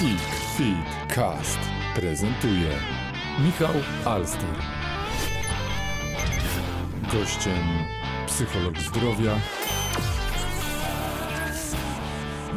[0.00, 1.58] Fit Cast
[1.94, 2.70] prezentuje
[3.44, 4.48] Michał Alster.
[7.12, 7.64] Gościem
[8.26, 9.40] psycholog zdrowia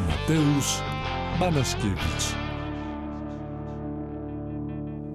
[0.09, 0.81] Mateusz
[1.39, 2.35] Banaszkiewicz.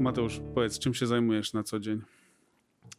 [0.00, 2.02] Mateusz, powiedz, czym się zajmujesz na co dzień?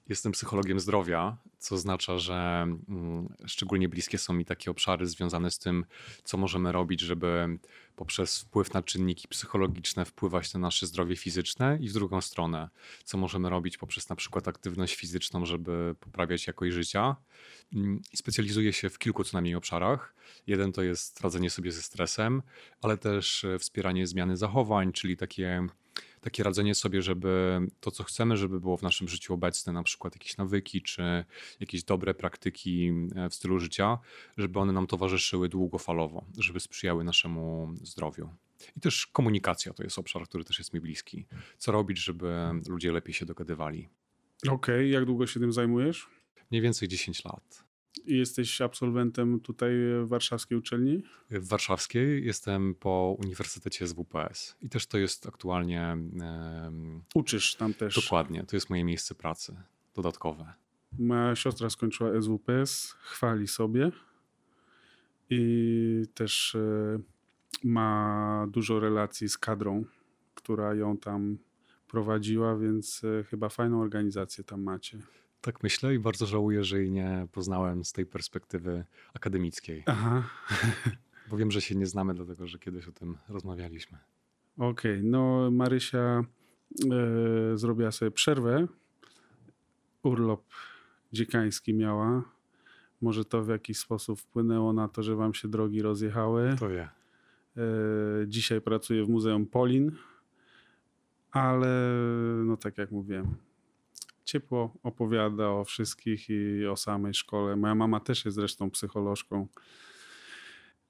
[0.10, 5.60] Jestem psychologiem zdrowia, co oznacza, że mm, szczególnie bliskie są mi takie obszary związane z
[5.60, 5.86] tym,
[6.24, 7.60] co możemy robić, żeby
[7.96, 12.70] poprzez wpływ na czynniki psychologiczne wpływać na nasze zdrowie fizyczne i w drugą stronę,
[13.04, 17.16] co możemy robić poprzez na przykład aktywność fizyczną, żeby poprawiać jakość życia.
[17.74, 20.16] Mm, specjalizuję się w kilku co najmniej obszarach.
[20.48, 22.42] Jeden to jest radzenie sobie ze stresem,
[22.82, 25.68] ale też e, wspieranie zmiany zachowań, czyli takie
[26.22, 30.16] takie radzenie sobie, żeby to, co chcemy, żeby było w naszym życiu obecne, na przykład
[30.16, 31.26] jakieś nawyki czy
[31.60, 33.98] jakieś dobre praktyki e, w stylu życia,
[34.38, 38.30] żeby one nam towarzyszyły długofalowo, żeby sprzyjały naszemu zdrowiu.
[38.78, 41.26] I też komunikacja to jest obszar, który też jest mi bliski.
[41.58, 42.36] Co robić, żeby
[42.68, 43.90] ludzie lepiej się dogadywali?
[44.44, 44.88] Okej, okay.
[44.88, 46.08] jak długo się tym zajmujesz?
[46.52, 47.69] Mniej więcej 10 lat.
[48.06, 49.72] I jesteś absolwentem tutaj
[50.04, 51.04] warszawskiej uczelni?
[51.30, 55.98] W warszawskiej jestem po Uniwersytecie SWPS i też to jest aktualnie.
[57.16, 57.96] Uczysz tam też.
[57.96, 59.56] Dokładnie, to jest moje miejsce pracy
[59.96, 60.54] dodatkowe.
[61.00, 63.92] Moja siostra skończyła SWPS, chwali sobie
[65.30, 67.00] i też e,
[67.64, 69.86] ma dużo relacji z kadrą,
[70.36, 71.38] która ją tam
[71.88, 75.00] prowadziła, więc e, chyba fajną organizację tam macie.
[75.42, 79.84] Tak myślę i bardzo żałuję, że jej nie poznałem z tej perspektywy akademickiej.
[79.86, 80.24] Aha.
[81.30, 83.98] Bo wiem, że się nie znamy, dlatego że kiedyś o tym rozmawialiśmy.
[84.58, 85.02] Okej, okay.
[85.04, 86.24] no Marysia
[86.92, 88.68] e, zrobiła sobie przerwę.
[90.04, 90.44] Urlop
[91.14, 92.24] dziekański miała.
[93.02, 96.56] Może to w jakiś sposób wpłynęło na to, że wam się drogi rozjechały.
[96.60, 96.90] To wie.
[97.58, 97.62] E,
[98.28, 99.92] dzisiaj pracuje w Muzeum Polin,
[101.32, 101.94] ale
[102.46, 103.36] no tak jak mówiłem,
[104.30, 107.56] ciepło opowiada o wszystkich i o samej szkole.
[107.56, 109.48] Moja mama też jest zresztą psycholożką.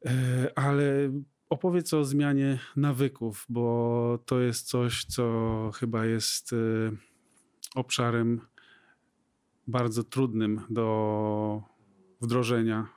[0.06, 0.12] E,
[0.56, 1.12] ale
[1.50, 6.56] opowiedz o zmianie nawyków, bo to jest coś, co chyba jest e,
[7.76, 8.42] obszarem
[9.68, 11.64] bardzo trudnym do
[12.22, 12.88] wdrożenia.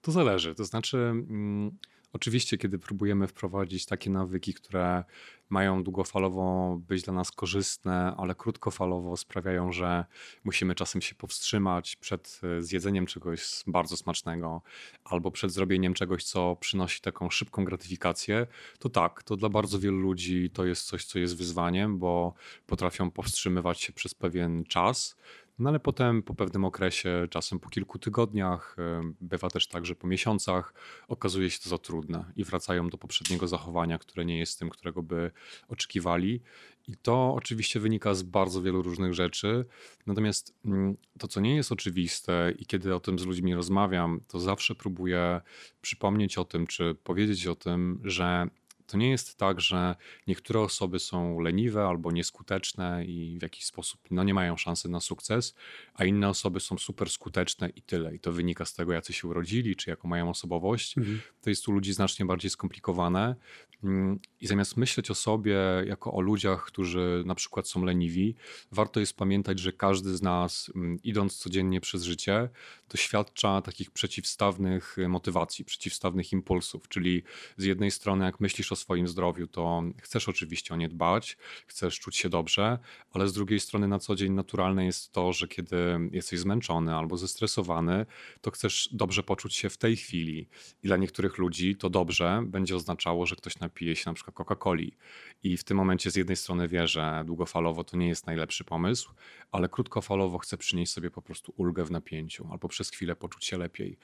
[0.00, 0.54] To zależy.
[0.54, 0.96] To znaczy.
[0.98, 1.76] Mm
[2.14, 5.04] Oczywiście, kiedy próbujemy wprowadzić takie nawyki, które
[5.50, 10.04] mają długofalowo być dla nas korzystne, ale krótkofalowo sprawiają, że
[10.44, 14.62] musimy czasem się powstrzymać przed e, zjedzeniem czegoś bardzo smacznego
[15.04, 18.46] albo przed zrobieniem czegoś, co przynosi taką szybką gratyfikację,
[18.78, 22.34] to tak, to dla bardzo wielu ludzi to jest coś, co jest wyzwaniem, bo
[22.66, 25.16] potrafią powstrzymywać się przez pewien czas
[25.58, 29.94] no ale potem po pewnym okresie, czasem po kilku tygodniach, e, bywa też tak, że
[29.94, 30.74] po miesiącach
[31.08, 35.02] okazuje się to za trudne i wracają do poprzedniego zachowania, które nie jest tym, którego
[35.02, 35.30] by
[35.68, 36.42] oczekiwali.
[36.88, 39.64] I to oczywiście wynika z bardzo wielu różnych rzeczy.
[40.06, 44.40] Natomiast mm, to, co nie jest oczywiste, i kiedy o tym z ludźmi rozmawiam, to
[44.40, 45.40] zawsze próbuję
[45.80, 48.48] przypomnieć o tym, czy powiedzieć o tym, że
[48.94, 49.96] to nie jest tak, że
[50.26, 55.00] niektóre osoby są leniwe albo nieskuteczne i w jakiś sposób no, nie mają szansy na
[55.00, 55.54] sukces,
[55.94, 58.14] a inne osoby są super skuteczne i tyle.
[58.14, 60.98] I to wynika z tego, jacy się urodzili, czy jaką mają osobowość.
[60.98, 61.20] Mhm.
[61.40, 63.36] To jest u ludzi znacznie bardziej skomplikowane.
[63.84, 65.56] Mm, I zamiast myśleć o sobie
[65.86, 68.34] jako o ludziach, którzy na przykład są leniwi,
[68.72, 72.48] warto jest pamiętać, że każdy z nas, mm, idąc codziennie przez życie,
[72.94, 76.88] doświadcza takich przeciwstawnych motywacji, przeciwstawnych impulsów.
[76.88, 77.22] Czyli
[77.56, 82.00] z jednej strony, jak myślisz o swoim zdrowiu, to chcesz oczywiście o nie dbać, chcesz
[82.00, 82.78] czuć się dobrze,
[83.12, 85.76] ale z drugiej strony na co dzień naturalne jest to, że kiedy
[86.12, 88.06] jesteś zmęczony albo zestresowany,
[88.40, 90.48] to chcesz dobrze poczuć się w tej chwili.
[90.82, 94.90] I dla niektórych ludzi to dobrze będzie oznaczało, że ktoś napije się na przykład Coca-Coli.
[95.42, 99.10] I w tym momencie z jednej strony wie, że długofalowo to nie jest najlepszy pomysł,
[99.52, 103.58] ale krótkofalowo chce przynieść sobie po prostu ulgę w napięciu albo przez chwilę poczuć się
[103.58, 103.98] lepiej.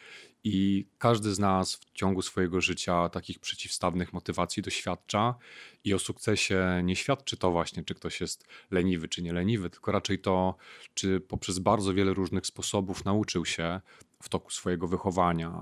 [0.45, 5.35] I każdy z nas w ciągu swojego życia takich przeciwstawnych motywacji doświadcza
[5.85, 9.93] i o sukcesie nie świadczy to właśnie, czy ktoś jest leniwy, czy nie leniwy, tylko
[9.93, 10.57] raczej to,
[10.95, 13.81] czy poprzez bardzo wiele różnych sposobów nauczył się
[14.23, 15.53] w toku swojego wychowania,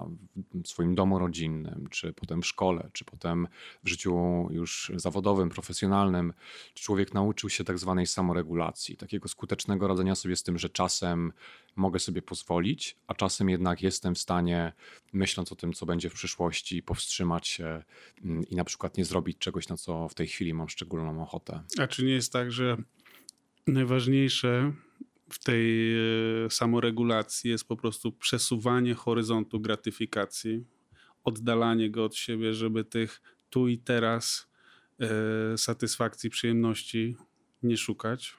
[0.65, 3.49] w swoim domu rodzinnym, czy potem w szkole, czy potem
[3.85, 6.33] w życiu już zawodowym, profesjonalnym,
[6.75, 11.33] człowiek nauczył się tak zwanej samoregulacji, takiego skutecznego radzenia sobie z tym, że czasem
[11.77, 14.73] mogę sobie pozwolić, a czasem jednak jestem w stanie,
[15.13, 17.83] myśląc o tym, co będzie w przyszłości, powstrzymać się
[18.25, 21.63] mm, i na przykład nie zrobić czegoś, na co w tej chwili mam szczególną ochotę.
[21.79, 22.77] A czy nie jest tak, że
[23.67, 24.73] najważniejsze
[25.31, 30.65] w tej e, samoregulacji jest po prostu przesuwanie horyzontu gratyfikacji,
[31.25, 34.49] oddalanie go od siebie, żeby tych tu i teraz
[35.01, 37.17] e, satysfakcji, przyjemności
[37.63, 38.35] nie szukać.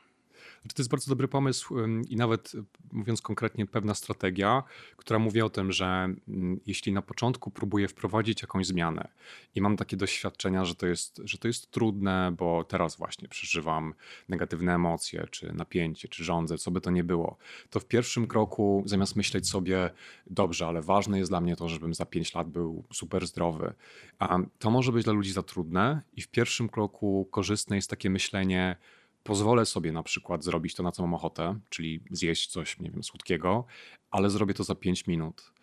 [0.62, 1.76] Znaczy, to jest bardzo dobry pomysł
[2.10, 4.64] i nawet y, mówiąc konkretnie, pewna strategia,
[4.98, 9.08] która mówi o tym, że mm, jeśli na początku próbuję wprowadzić jakąś zmianę
[9.56, 13.94] i mam takie doświadczenia, że to jest, że to jest trudne, bo teraz właśnie przeżywam
[14.30, 17.38] negatywne emocje, czy napięcie, czy rządzę, co by to nie było,
[17.70, 19.90] to w pierwszym kroku zamiast myśleć sobie,
[20.28, 23.74] dobrze, ale ważne jest dla mnie to, żebym za 5 lat był super zdrowy,
[24.20, 28.10] a to może być dla ludzi za trudne i w pierwszym kroku korzystne jest takie
[28.10, 28.76] myślenie,
[29.30, 33.04] pozwolę sobie na przykład zrobić to, na co mam ochotę, czyli zjeść coś, nie wiem,
[33.04, 33.66] słodkiego,
[34.12, 35.54] ale zrobię to za 5 minut.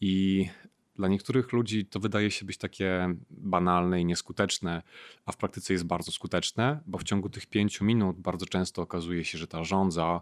[0.00, 0.46] I
[0.94, 4.82] dla niektórych ludzi to wydaje się być takie banalne i nieskuteczne,
[5.26, 9.24] a w praktyce jest bardzo skuteczne, bo w ciągu tych pięciu minut bardzo często okazuje
[9.24, 10.20] się, że ta żądza,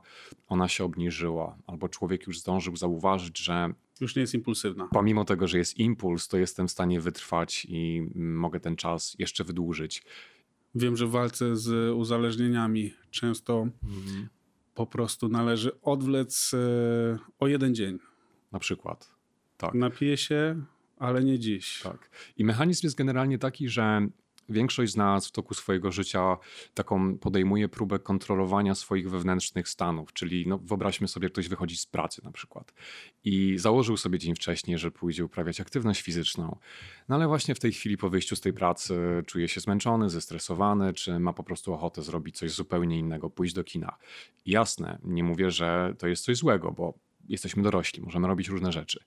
[0.49, 4.89] ona się obniżyła, albo człowiek już zdążył zauważyć, że już nie jest impulsywna.
[4.93, 9.45] Pomimo tego, że jest impuls, to jestem w stanie wytrwać i mogę ten czas jeszcze
[9.45, 10.03] wydłużyć.
[10.75, 14.29] Wiem, że w walce z uzależnieniami często mhm.
[14.75, 17.99] po prostu należy odwlec e, o jeden dzień.
[18.53, 19.13] Na przykład.
[19.57, 19.75] Tak.
[19.75, 20.65] Napije się,
[20.99, 21.81] ale nie dziś.
[21.83, 22.11] Tak.
[22.37, 24.07] I mechanizm jest generalnie taki, że
[24.53, 26.37] Większość z nas w toku swojego życia
[26.75, 32.25] taką podejmuje próbę kontrolowania swoich wewnętrznych stanów, czyli no, wyobraźmy sobie, ktoś wychodzi z pracy
[32.25, 32.75] na przykład
[33.25, 36.59] i założył sobie dzień wcześniej, że pójdzie uprawiać aktywność fizyczną,
[37.09, 40.93] no ale właśnie w tej chwili po wyjściu z tej pracy czuje się zmęczony, zestresowany,
[40.93, 43.97] czy ma po prostu ochotę zrobić coś zupełnie innego, pójść do kina.
[44.47, 46.95] Jasne, nie mówię, że to jest coś złego, bo
[47.29, 49.05] jesteśmy dorośli, możemy robić różne rzeczy,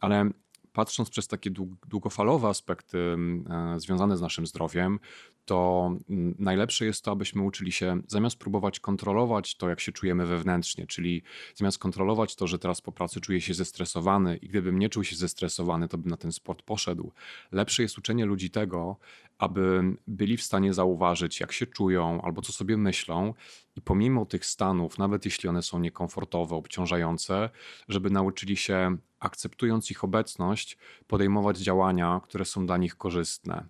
[0.00, 0.30] ale
[0.72, 1.50] patrząc przez takie
[1.88, 5.00] długofalowe aspekty mm, e, związane z naszym zdrowiem,
[5.44, 10.26] to mm, najlepsze jest to, abyśmy uczyli się zamiast próbować kontrolować to, jak się czujemy
[10.26, 11.22] wewnętrznie, czyli
[11.54, 15.16] zamiast kontrolować to, że teraz po pracy czuję się zestresowany i gdybym nie czuł się
[15.16, 17.12] zestresowany, to bym na ten sport poszedł.
[17.52, 18.96] Lepsze jest uczenie ludzi tego,
[19.38, 23.34] aby byli w stanie zauważyć, jak się czują albo co sobie myślą,
[23.76, 27.50] i pomimo tych stanów, nawet jeśli one są niekomfortowe, obciążające,
[27.88, 33.66] żeby nauczyli się, akceptując ich obecność, podejmować działania, które są dla nich korzystne.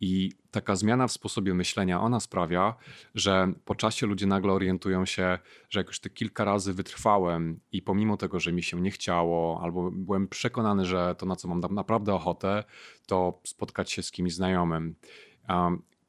[0.00, 2.74] I taka zmiana w sposobie myślenia, ona sprawia,
[3.14, 5.38] że po czasie ludzie nagle orientują się,
[5.70, 9.60] że jak już te kilka razy wytrwałem i pomimo tego, że mi się nie chciało,
[9.62, 12.64] albo byłem przekonany, że to na co mam naprawdę ochotę,
[13.06, 14.94] to spotkać się z kimś znajomym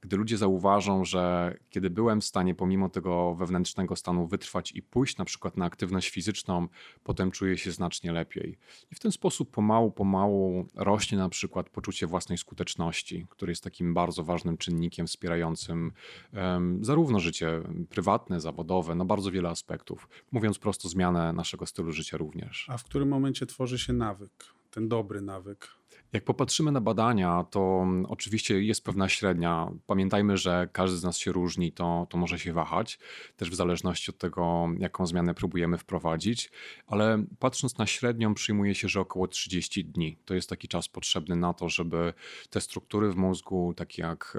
[0.02, 5.18] gdy ludzie zauważą, że kiedy byłem w stanie pomimo tego wewnętrznego stanu wytrwać i pójść
[5.18, 6.68] na przykład na aktywność fizyczną,
[7.04, 8.58] potem czuję się znacznie lepiej.
[8.92, 13.94] I w ten sposób pomału, pomału rośnie na przykład poczucie własnej skuteczności, które jest takim
[13.94, 15.92] bardzo ważnym czynnikiem wspierającym
[16.34, 20.10] um, zarówno życie prywatne, zawodowe, no bardzo wiele aspektów.
[20.32, 22.66] Mówiąc prosto, zmianę naszego stylu życia również.
[22.70, 24.32] A w którym momencie tworzy się nawyk,
[24.72, 25.68] ten dobry nawyk?
[26.14, 29.72] Jak popatrzymy na badania, to oczywiście jest pewna średnia.
[29.88, 33.00] Pamiętajmy, że każdy z nas się różni, to, to może się wahać,
[33.38, 36.52] też w zależności od tego, jaką zmianę próbujemy wprowadzić,
[36.88, 41.36] ale patrząc na średnią, przyjmuje się, że około 30 dni to jest taki czas potrzebny
[41.36, 42.14] na to, żeby
[42.50, 44.38] te struktury w mózgu, takie jak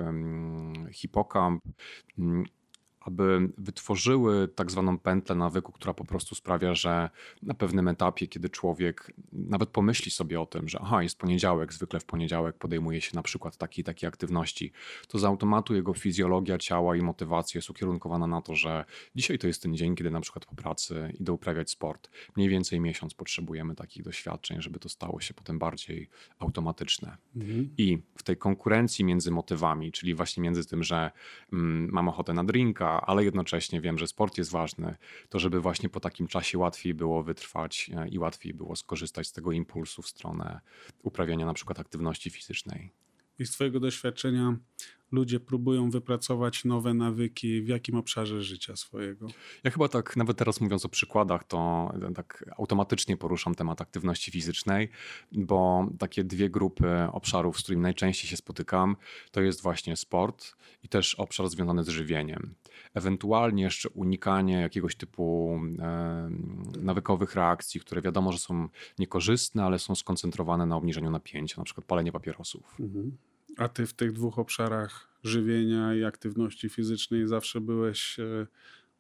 [0.93, 1.63] hipokamp,
[3.01, 7.11] aby wytworzyły tak zwaną pętlę nawyku, która po prostu sprawia, że
[7.43, 12.01] na pewnym etapie, kiedy człowiek nawet pomyśli sobie o tym, że aha, jest poniedziałek, zwykle
[12.01, 14.73] w poniedziałek podejmuje się na przykład takiej takiej aktywności,
[15.09, 18.85] to z automatu jego fizjologia ciała i motywacja jest ukierunkowana na to, że
[19.17, 22.11] dzisiaj to jest ten dzień, kiedy na przykład po pracy idę uprawiać sport.
[22.37, 27.17] Mniej więcej miesiąc potrzebujemy takich doświadczeń, żeby to stało się potem bardziej automatyczne.
[27.37, 27.71] Mhm.
[27.79, 31.11] I w tej konkurencji między motywami, czyli właśnie między tym, że
[31.53, 34.97] mm, mam ochotę na drinka, ale jednocześnie wiem, że sport jest ważny,
[35.29, 39.33] to żeby właśnie po takim czasie łatwiej było wytrwać e, i łatwiej było skorzystać z
[39.33, 40.61] tego impulsu w stronę
[41.03, 42.93] uprawiania na przykład aktywności fizycznej.
[43.39, 44.57] I z Twojego doświadczenia
[45.13, 49.27] ludzie próbują wypracować nowe nawyki w jakim obszarze życia swojego?
[49.65, 54.89] Ja chyba tak, nawet teraz mówiąc o przykładach, to tak automatycznie poruszam temat aktywności fizycznej,
[55.33, 58.97] bo takie dwie grupy obszarów, z którymi najczęściej się spotykam,
[59.31, 62.55] to jest właśnie sport i też obszar związany z żywieniem.
[62.95, 66.31] Ewentualnie jeszcze unikanie jakiegoś typu e,
[66.81, 71.87] nawykowych reakcji, które wiadomo, że są niekorzystne, ale są skoncentrowane na obniżeniu napięcia, na przykład
[71.87, 72.77] palenie papierosów.
[72.81, 73.17] Mhm.
[73.61, 78.47] A ty w tych dwóch obszarach żywienia i aktywności fizycznej zawsze byłeś e,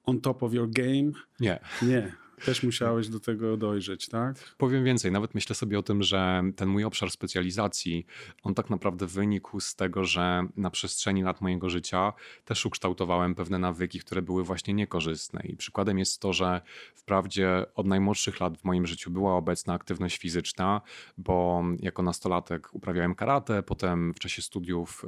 [0.04, 1.10] on top of your game?
[1.40, 1.58] Nie.
[1.82, 2.12] Nie.
[2.44, 4.36] Też musiałeś do tego dojrzeć, tak?
[4.58, 8.06] Powiem więcej, nawet myślę sobie o tym, że ten mój obszar specjalizacji,
[8.42, 12.12] on tak naprawdę wynikł z tego, że na przestrzeni lat mojego życia
[12.44, 15.40] też ukształtowałem pewne nawyki, które były właśnie niekorzystne.
[15.44, 16.60] I przykładem jest to, że
[16.94, 20.80] wprawdzie od najmłodszych lat w moim życiu była obecna aktywność fizyczna,
[21.18, 25.04] bo jako nastolatek uprawiałem karate, potem w czasie studiów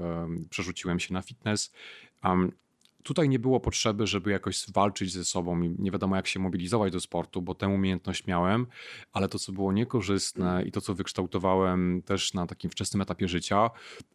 [0.50, 1.72] przerzuciłem się na fitness.
[3.02, 6.92] Tutaj nie było potrzeby, żeby jakoś walczyć ze sobą i nie wiadomo jak się mobilizować
[6.92, 8.66] do sportu, bo tę umiejętność miałem,
[9.12, 13.70] ale to, co było niekorzystne i to, co wykształtowałem też na takim wczesnym etapie życia,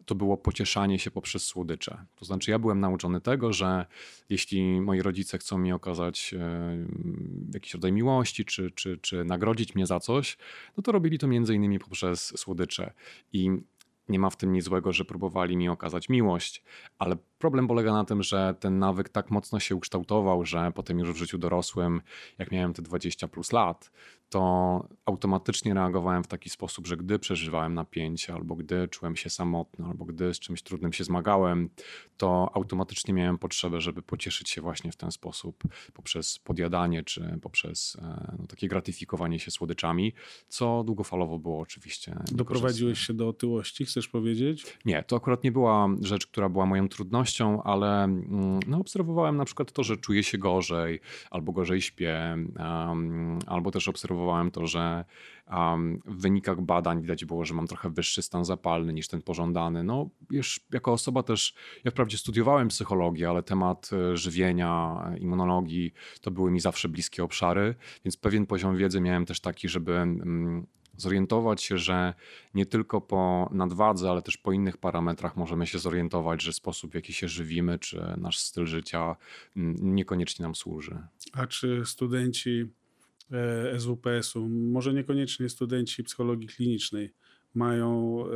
[0.06, 2.06] to było pocieszanie się poprzez słodycze.
[2.16, 3.86] To znaczy, ja byłem nauczony tego, że
[4.30, 6.36] jeśli moi rodzice chcą mi okazać
[7.54, 10.38] jakiś rodzaj miłości, czy, czy, czy nagrodzić mnie za coś,
[10.78, 12.94] no to robili to między innymi poprzez słodycze.
[13.34, 13.52] I
[14.10, 16.64] nie ma w tym nic złego, że próbowali mi okazać miłość,
[17.00, 21.12] ale problem polega na tym, że ten nawyk tak mocno się ukształtował, że potem już
[21.12, 22.02] w życiu dorosłym,
[22.38, 23.92] jak miałem te 20 plus lat,
[24.30, 29.86] to automatycznie reagowałem w taki sposób, że gdy przeżywałem napięcie, albo gdy czułem się samotny,
[29.86, 31.70] albo gdy z czymś trudnym się zmagałem,
[32.18, 35.64] to automatycznie miałem potrzebę, żeby pocieszyć się właśnie w ten sposób,
[35.94, 40.14] poprzez podjadanie, czy poprzez e, no, takie gratyfikowanie się słodyczami,
[40.48, 42.20] co długofalowo było oczywiście.
[42.32, 44.78] Doprowadziłeś się do otyłości, chcesz powiedzieć?
[44.86, 47.27] Nie, to akurat nie była rzecz, która była moją trudnością,
[47.64, 51.00] ale mm, no, obserwowałem na przykład to, że czuję się gorzej,
[51.32, 55.06] albo gorzej śpię, um, albo też obserwowałem to, że
[55.52, 59.84] um, w wynikach badań widać było, że mam trochę wyższy stan zapalny niż ten pożądany.
[59.84, 61.54] No, już jako osoba też,
[61.84, 67.76] ja wprawdzie studiowałem psychologię, ale temat e, żywienia, immunologii to były mi zawsze bliskie obszary,
[68.06, 70.68] więc pewien poziom wiedzy miałem też taki, żeby mm,
[70.98, 72.14] zorientować się, że
[72.54, 76.96] nie tylko po nadwadze, ale też po innych parametrach możemy się zorientować, że sposób, w
[76.96, 79.16] jaki się żywimy, czy nasz styl życia
[79.58, 80.98] mm, niekoniecznie nam służy.
[81.34, 82.68] A czy studenci
[83.32, 87.14] E, SWPS-u, może niekoniecznie studenci psychologii klinicznej,
[87.56, 88.30] mają e,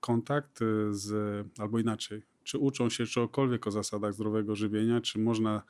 [0.00, 5.62] kontakt z, albo inaczej, czy uczą się czegokolwiek o zasadach zdrowego żywienia, czy można,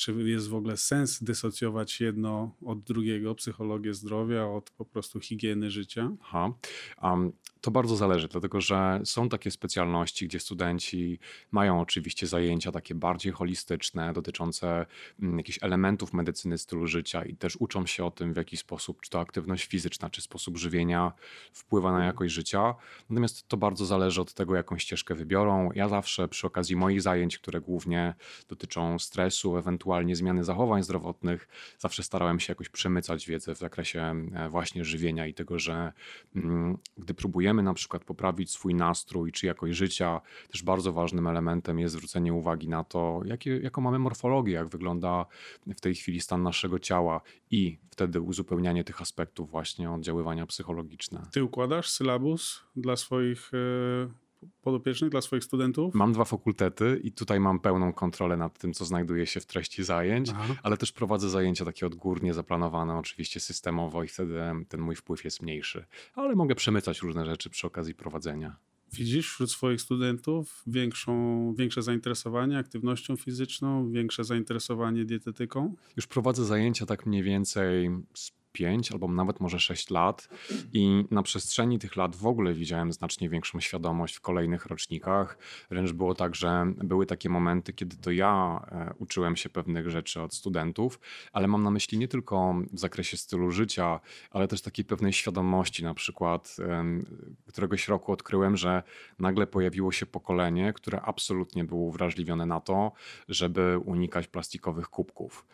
[0.00, 5.70] czy jest w ogóle sens dysocjować jedno od drugiego, psychologię zdrowia od po prostu higieny
[5.70, 6.10] życia?
[6.22, 6.52] Aha.
[7.02, 11.18] Um, to bardzo zależy, dlatego że są takie specjalności, gdzie studenci
[11.50, 14.86] mają oczywiście zajęcia takie bardziej holistyczne, dotyczące
[15.22, 19.00] mm, jakichś elementów medycyny stylu życia i też uczą się o tym, w jaki sposób,
[19.00, 21.12] czy to aktywność fizyczna, czy sposób żywienia
[21.52, 22.06] wpływa na mhm.
[22.06, 22.74] jakość życia.
[23.10, 25.70] Natomiast to bardzo zależy od tego, jaką ścieżkę wybiorą.
[25.74, 28.14] Ja zawsze przy okazji moich zajęć, które głównie
[28.48, 34.48] dotyczą stresu, ewentualnie zmiany zachowań zdrowotnych, zawsze starałem się jakoś przemycać wiedzę w zakresie e,
[34.48, 35.92] właśnie żywienia i tego, że
[36.36, 40.20] mm, gdy próbujemy próbujemy na przykład poprawić swój nastrój czy jakość życia,
[40.52, 45.26] też bardzo ważnym elementem jest zwrócenie uwagi na to, jakie, jaką mamy morfologię, jak wygląda
[45.66, 47.20] w tej chwili stan naszego ciała
[47.50, 51.26] i wtedy uzupełnianie tych aspektów właśnie oddziaływania psychologiczne.
[51.32, 54.29] Ty układasz sylabus dla swoich e,
[54.62, 55.94] podopiecznych, dla swoich studentów?
[55.94, 59.84] Mam dwa fakultety i tutaj mam pełną kontrolę nad tym, co znajduje się w treści
[59.84, 60.54] zajęć, Aha.
[60.62, 65.42] ale też prowadzę zajęcia takie odgórnie zaplanowane, oczywiście systemowo i wtedy ten mój wpływ jest
[65.42, 65.84] mniejszy.
[66.14, 68.56] Ale mogę przemycać różne rzeczy przy okazji prowadzenia.
[68.92, 75.74] Widzisz wśród swoich studentów większą, większe zainteresowanie aktywnością fizyczną, większe zainteresowanie dietetyką?
[75.96, 77.90] Już prowadzę zajęcia tak mniej więcej
[78.52, 80.28] 5 albo nawet może 6 lat
[80.72, 85.38] i na przestrzeni tych lat w ogóle widziałem znacznie większą świadomość w kolejnych rocznikach.
[85.70, 90.22] Wręcz było tak, że były takie momenty, kiedy to ja e, uczyłem się pewnych rzeczy
[90.22, 91.00] od studentów,
[91.32, 95.84] ale mam na myśli nie tylko w zakresie stylu życia, ale też takiej pewnej świadomości.
[95.84, 96.56] Na przykład
[97.46, 98.82] któregoś roku odkryłem, że
[99.18, 102.92] nagle pojawiło się pokolenie, które absolutnie było uwrażliwione na to,
[103.28, 105.46] żeby unikać plastikowych kubków.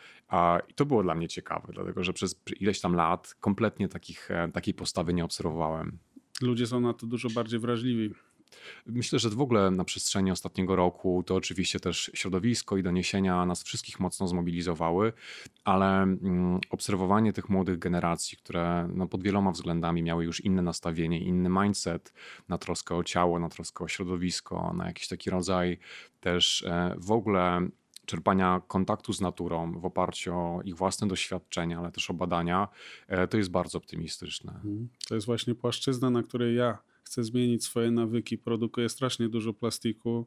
[0.69, 4.49] I to było dla mnie ciekawe, dlatego że przez ileś tam lat kompletnie takich, e,
[4.53, 5.99] takiej postawy nie obserwowałem.
[6.41, 8.15] Ludzie są na to dużo bardziej wrażliwi.
[8.87, 13.63] Myślę, że w ogóle na przestrzeni ostatniego roku to oczywiście też środowisko i doniesienia nas
[13.63, 15.13] wszystkich mocno zmobilizowały,
[15.65, 21.21] ale mm, obserwowanie tych młodych generacji, które no, pod wieloma względami miały już inne nastawienie,
[21.21, 22.13] inny mindset
[22.49, 25.79] na troskę o ciało, na troskę o środowisko, na jakiś taki rodzaj
[26.21, 27.69] też e, w ogóle
[28.07, 32.69] czerpania kontaktu z naturą w oparciu o ich własne doświadczenia, ale też o badania,
[33.09, 34.53] e, to jest bardzo optymistyczne.
[34.53, 34.89] Mhm.
[35.09, 38.39] To jest właśnie płaszczyzna, na której ja chcę zmienić swoje nawyki.
[38.39, 40.27] Produkuję strasznie dużo plastiku.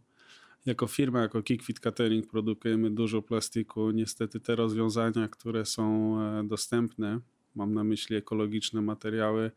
[0.65, 3.91] Jako firma, jako Kickfit Catering produkujemy dużo plastiku.
[3.91, 7.19] Niestety te rozwiązania, które są e, dostępne,
[7.55, 9.51] mam na myśli ekologiczne materiały,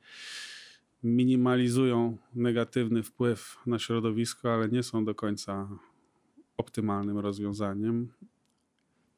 [1.02, 5.68] minimalizują negatywny wpływ na środowisko, ale nie są do końca
[6.56, 8.12] optymalnym rozwiązaniem.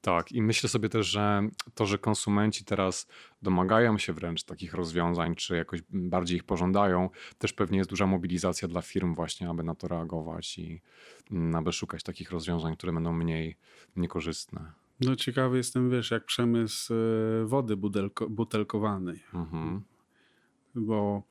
[0.00, 3.06] Tak, i myślę sobie też, że to, że konsumenci teraz
[3.42, 8.68] domagają się wręcz takich rozwiązań, czy jakoś bardziej ich pożądają, też pewnie jest duża mobilizacja
[8.68, 10.80] dla firm właśnie, aby na to reagować i
[11.30, 13.56] mm, aby szukać takich rozwiązań, które będą mniej
[13.96, 14.72] niekorzystne.
[15.00, 19.82] No ciekawy jestem, wiesz, jak przemysł e, wody butelko, butelkowanej, Mhm.
[20.74, 21.22] bo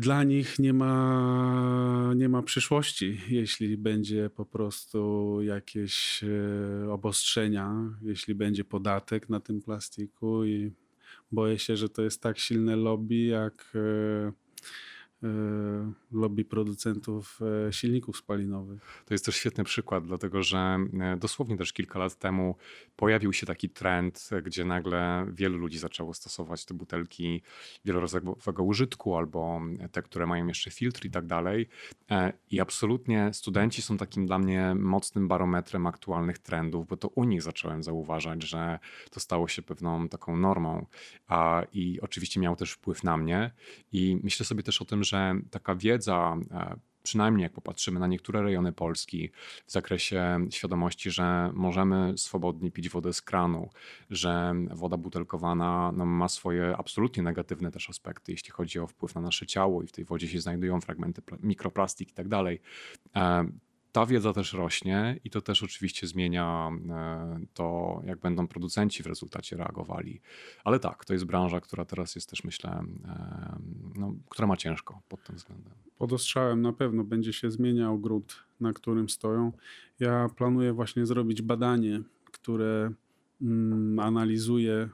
[0.00, 8.34] dla nich nie ma, nie ma przyszłości, jeśli będzie po prostu jakieś e, obostrzenia, jeśli
[8.34, 10.72] będzie podatek na tym plastiku i
[11.32, 14.32] boję się, że to jest tak silne lobby, jak e,
[16.12, 19.02] lobby producentów e, silników spalinowych.
[19.04, 20.58] To jest też świetny przykład, dlatego że
[21.00, 22.56] e, dosłownie też kilka lat temu
[22.96, 27.42] pojawił się taki trend, gdzie nagle wielu ludzi zaczęło stosować te butelki
[27.84, 29.60] wielorazowego użytku albo
[29.92, 31.68] te, które mają jeszcze filtr i tak dalej.
[32.10, 37.24] E, I absolutnie studenci są takim dla mnie mocnym barometrem aktualnych trendów, bo to u
[37.24, 38.78] nich zacząłem zauważać, że
[39.10, 40.86] to stało się pewną taką normą.
[41.72, 43.50] I oczywiście miał też wpływ na mnie.
[43.92, 48.42] I myślę sobie też o tym, że taka wiedza, e, przynajmniej jak popatrzymy na niektóre
[48.42, 49.30] rejony Polski,
[49.66, 53.70] w zakresie świadomości, że możemy swobodnie pić wodę z kranu,
[54.10, 59.20] że woda butelkowana no, ma swoje absolutnie negatywne też aspekty, jeśli chodzi o wpływ na
[59.20, 62.60] nasze ciało i w tej wodzie się znajdują fragmenty pla- mikroplastik i tak dalej.
[63.96, 69.06] Ta wiedza też rośnie i to też oczywiście zmienia e, to, jak będą producenci w
[69.06, 70.20] rezultacie reagowali.
[70.64, 73.58] Ale tak, to jest branża, która teraz jest też, myślę, e,
[73.94, 75.72] no, która ma ciężko pod tym względem.
[75.98, 79.52] pod ostrzałem na pewno będzie się zmieniał grunt, na którym stoją.
[80.00, 82.90] Ja planuję właśnie zrobić badanie, które
[83.42, 84.88] mm, analizuje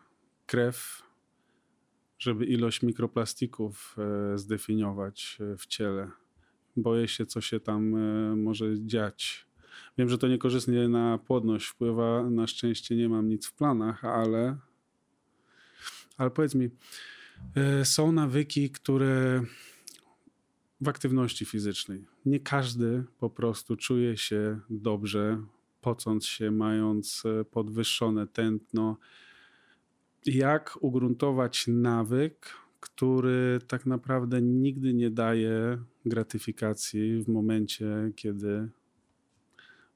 [0.46, 1.02] krew,
[2.18, 3.96] żeby ilość mikroplastików
[4.34, 6.21] e, zdefiniować e, w ciele.
[6.76, 9.46] Boję się, co się tam e, może dziać.
[9.98, 12.30] Wiem, że to niekorzystnie na płodność wpływa.
[12.30, 14.56] Na szczęście nie mam nic w planach, ale,
[16.16, 16.70] ale powiedz mi,
[17.54, 19.42] e, są nawyki, które
[20.80, 22.04] w aktywności fizycznej.
[22.26, 25.42] Nie każdy po prostu czuje się dobrze,
[25.80, 28.96] pocąc się, mając e, podwyższone tętno.
[30.26, 37.86] Jak ugruntować nawyk, który tak naprawdę nigdy nie daje gratyfikacji w momencie,
[38.16, 38.68] kiedy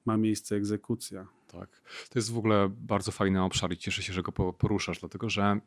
[0.04, 1.26] ma miejsce egzekucja?
[1.46, 1.82] Tak.
[2.10, 5.30] To jest w ogóle bardzo fajny obszar i cieszę się, że go po- poruszasz, dlatego
[5.30, 5.60] że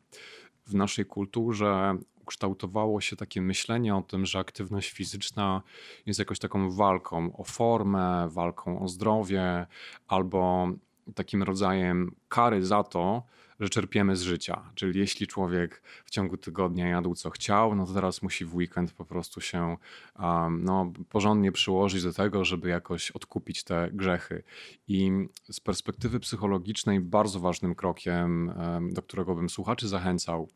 [0.66, 5.62] w naszej kulturze ukształtowało się takie myślenie o tym, że aktywność fizyczna
[6.06, 9.66] jest jakoś taką walką o formę, walką o zdrowie
[10.08, 10.68] albo
[11.14, 13.22] takim rodzajem kary za to,
[13.60, 14.62] że czerpiemy z życia.
[14.74, 18.92] Czyli jeśli człowiek w ciągu tygodnia jadł co chciał, no to teraz musi w weekend
[18.92, 19.76] po prostu się
[20.18, 24.42] um, no, porządnie przyłożyć do tego, żeby jakoś odkupić te grzechy.
[24.88, 25.10] I
[25.50, 30.48] z perspektywy psychologicznej bardzo ważnym krokiem, em, do którego bym słuchaczy zachęcał,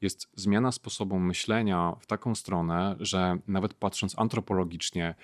[0.00, 5.14] jest zmiana sposobu myślenia w taką stronę, że nawet patrząc antropologicznie,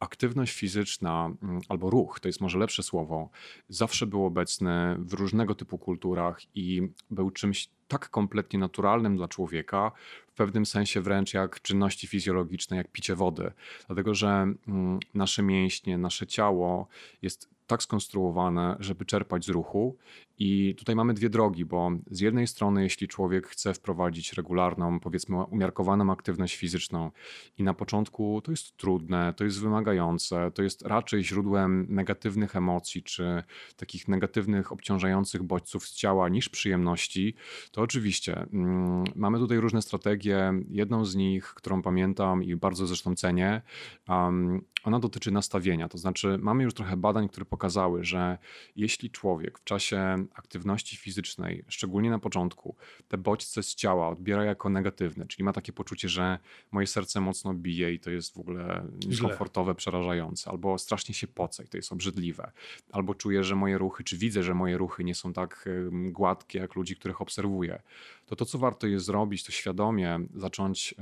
[0.00, 3.30] aktywność fizyczna mm, albo ruch, to jest może lepsze słowo,
[3.68, 6.77] zawsze był obecny w różnego typu kulturach i
[7.10, 9.92] był czymś tak kompletnie naturalnym dla człowieka,
[10.28, 13.52] w pewnym sensie wręcz jak czynności fizjologiczne, jak picie wody.
[13.86, 16.88] Dlatego, że mm, nasze mięśnie, nasze ciało
[17.22, 19.96] jest tak skonstruowane, żeby czerpać z ruchu.
[20.38, 25.44] I tutaj mamy dwie drogi, bo z jednej strony, jeśli człowiek chce wprowadzić regularną, powiedzmy,
[25.44, 27.10] umiarkowaną aktywność fizyczną,
[27.58, 33.02] i na początku to jest trudne, to jest wymagające, to jest raczej źródłem negatywnych emocji
[33.02, 33.42] czy
[33.76, 37.34] takich negatywnych, obciążających bodźców z ciała niż przyjemności,
[37.70, 40.52] to oczywiście mm, mamy tutaj różne strategie.
[40.70, 43.62] Jedną z nich, którą pamiętam i bardzo zresztą cenię,
[44.08, 45.88] um, ona dotyczy nastawienia.
[45.88, 48.38] To znaczy, mamy już trochę badań, które pokazały, że
[48.76, 52.76] jeśli człowiek w czasie aktywności fizycznej, szczególnie na początku,
[53.08, 56.38] te bodźce z ciała odbiera jako negatywne, czyli ma takie poczucie, że
[56.72, 61.64] moje serce mocno bije i to jest w ogóle niekomfortowe, przerażające, albo strasznie się poce
[61.64, 62.52] i to jest obrzydliwe,
[62.92, 66.74] albo czuję, że moje ruchy, czy widzę, że moje ruchy nie są tak gładkie jak
[66.74, 67.82] ludzi, których obserwuję,
[68.26, 70.94] to to, co warto jest zrobić, to świadomie zacząć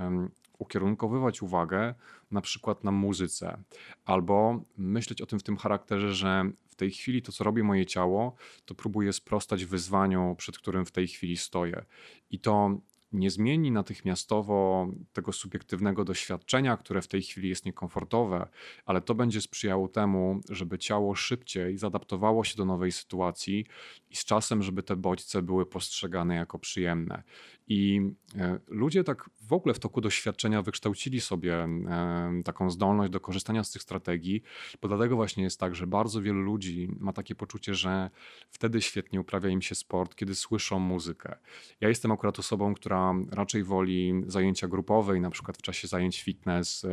[0.58, 1.94] ukierunkowywać uwagę
[2.30, 3.62] na przykład na muzyce,
[4.04, 7.86] albo myśleć o tym w tym charakterze, że w tej chwili to, co robi moje
[7.86, 11.84] ciało, to próbuję sprostać wyzwaniu, przed którym w tej chwili stoję.
[12.30, 12.78] I to
[13.16, 18.48] nie zmieni natychmiastowo tego subiektywnego doświadczenia, które w tej chwili jest niekomfortowe,
[18.84, 23.66] ale to będzie sprzyjało temu, żeby ciało szybciej zadaptowało się do nowej sytuacji
[24.10, 27.22] i z czasem, żeby te bodźce były postrzegane jako przyjemne.
[27.68, 28.00] I
[28.38, 33.64] e, ludzie tak w ogóle w toku doświadczenia wykształcili sobie e, taką zdolność do korzystania
[33.64, 34.42] z tych strategii,
[34.82, 38.10] bo dlatego właśnie jest tak, że bardzo wielu ludzi ma takie poczucie, że
[38.50, 41.36] wtedy świetnie uprawia im się sport, kiedy słyszą muzykę.
[41.80, 46.22] Ja jestem akurat osobą, która raczej woli zajęcia grupowe i na przykład w czasie zajęć
[46.22, 46.86] fitness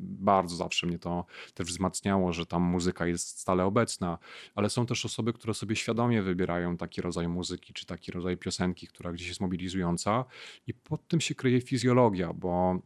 [0.00, 4.18] bardzo zawsze mnie to też wzmacniało, że tam muzyka jest stale obecna,
[4.54, 8.86] ale są też osoby, które sobie świadomie wybierają taki rodzaj muzyki czy taki rodzaj piosenki,
[8.86, 10.24] która gdzieś jest mobilizująca
[10.66, 12.78] i pod tym się kryje fizjologia, bo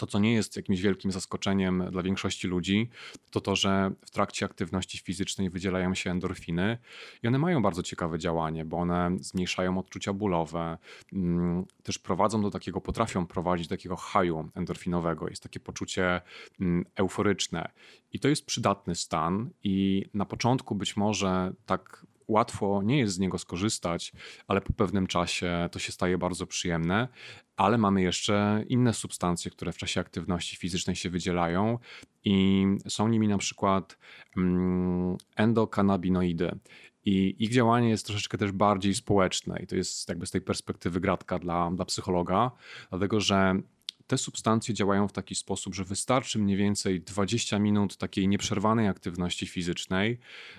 [0.00, 2.88] to, co nie jest jakimś wielkim zaskoczeniem dla większości ludzi,
[3.30, 6.78] to to, że w trakcie aktywności fizycznej wydzielają się endorfiny
[7.22, 10.78] i one mają bardzo ciekawe działanie, bo one zmniejszają odczucia bólowe,
[11.12, 15.28] mm, też prowadzą do takiego, potrafią prowadzić do takiego haju endorfinowego.
[15.28, 16.20] Jest takie poczucie
[16.60, 17.70] mm, euforyczne
[18.12, 23.18] i to jest przydatny stan i na początku być może tak łatwo nie jest z
[23.18, 24.12] niego skorzystać,
[24.48, 27.08] ale po pewnym czasie to się staje bardzo przyjemne.
[27.56, 31.78] Ale mamy jeszcze inne substancje, które w czasie aktywności fizycznej się wydzielają,
[32.24, 33.98] i są nimi na przykład
[34.36, 36.58] mm, endokannabinoidy.
[37.04, 41.00] I ich działanie jest troszeczkę też bardziej społeczne, i to jest jakby z tej perspektywy
[41.00, 42.50] gratka dla, dla psychologa,
[42.90, 43.54] dlatego że
[44.10, 49.46] te substancje działają w taki sposób, że wystarczy mniej więcej 20 minut takiej nieprzerwanej aktywności
[49.46, 50.18] fizycznej,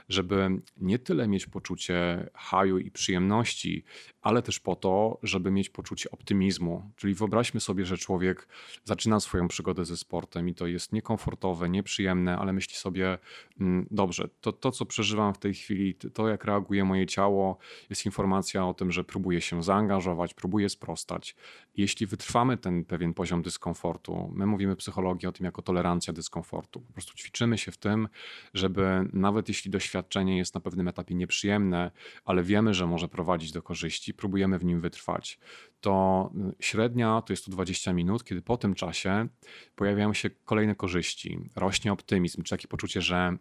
[0.10, 3.84] żeby nie tyle mieć poczucie haju i przyjemności,
[4.22, 6.92] ale też po to, żeby mieć poczucie optymizmu.
[6.96, 8.48] Czyli wyobraźmy sobie, że człowiek
[8.86, 13.18] zaczyna swoją przygodę ze sportem i to jest niekomfortowe, nieprzyjemne, ale myśli sobie,
[13.60, 17.58] mm, dobrze, to, to co przeżywam w tej chwili, to jak reaguje moje ciało,
[17.90, 21.36] jest informacja o tym, że próbuję się zaangażować, próbuję sprostać.
[21.78, 26.82] Jeśli wytrwamy ten pewien poziom dyskomfortu, my mówimy psychologii o tym jako tolerancja dyskomfortu.
[26.82, 28.08] Po prostu ćwiczymy się w tym,
[28.54, 31.92] żeby nawet jeśli doświadczenie jest na pewnym etapie nieprzyjemne,
[32.26, 35.40] ale wiemy, że może prowadzić do korzyści, próbujemy w nim wytrwać,
[35.82, 39.28] to y, średnia to jest to 20 minut, kiedy po tym czasie
[39.76, 43.38] pojawiają się kolejne korzyści, rośnie optymizm, czy takie poczucie, że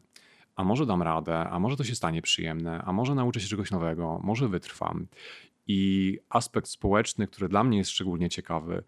[0.56, 3.70] a może dam radę, a może to się stanie przyjemne, a może nauczę się czegoś
[3.70, 5.06] nowego, może wytrwam.
[5.66, 8.82] I aspekt społeczny, który dla mnie jest szczególnie ciekawy,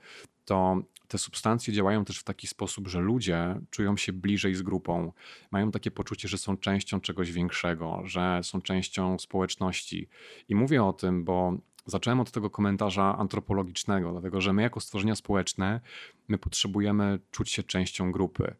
[0.44, 5.12] to te substancje działają też w taki sposób, że ludzie czują się bliżej z grupą,
[5.50, 10.08] mają takie poczucie, że są częścią czegoś większego, że są częścią społeczności.
[10.48, 11.56] I mówię o tym, bo
[11.86, 15.80] Zacząłem od tego komentarza antropologicznego, dlatego że my jako stworzenia społeczne,
[16.28, 18.54] my potrzebujemy czuć się częścią grupy.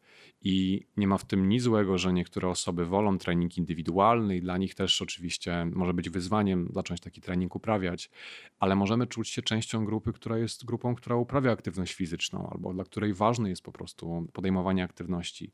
[0.44, 4.58] I nie ma w tym nic złego, że niektóre osoby wolą trening indywidualny i dla
[4.58, 8.10] nich też oczywiście może być wyzwaniem zacząć taki trening uprawiać,
[8.58, 12.84] ale możemy czuć się częścią grupy, która jest grupą, która uprawia aktywność fizyczną albo dla
[12.84, 15.50] której ważne jest po prostu podejmowanie aktywności.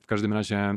[0.00, 0.74] W każdym razie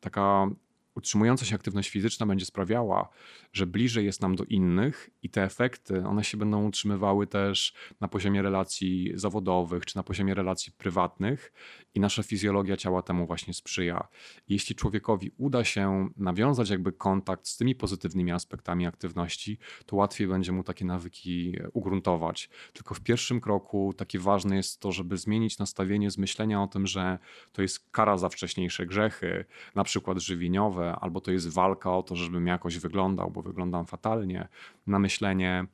[0.00, 0.48] taka
[0.96, 3.08] utrzymująca się aktywność fizyczna będzie sprawiała,
[3.52, 8.08] że bliżej jest nam do innych i te efekty, one się będą utrzymywały też na
[8.08, 11.52] poziomie relacji zawodowych czy na poziomie relacji prywatnych
[11.94, 14.08] i nasza fizjologia ciała temu właśnie sprzyja.
[14.48, 20.52] Jeśli człowiekowi uda się nawiązać jakby kontakt z tymi pozytywnymi aspektami aktywności, to łatwiej będzie
[20.52, 22.50] mu takie nawyki ugruntować.
[22.72, 26.86] Tylko w pierwszym kroku takie ważne jest to, żeby zmienić nastawienie z myślenia o tym,
[26.86, 27.18] że
[27.52, 32.16] to jest kara za wcześniejsze grzechy, na przykład żywieniowe, albo to jest walka o to,
[32.16, 34.48] żebym jakoś wyglądał, bo wyglądam fatalnie,
[34.86, 35.66] na myślenie,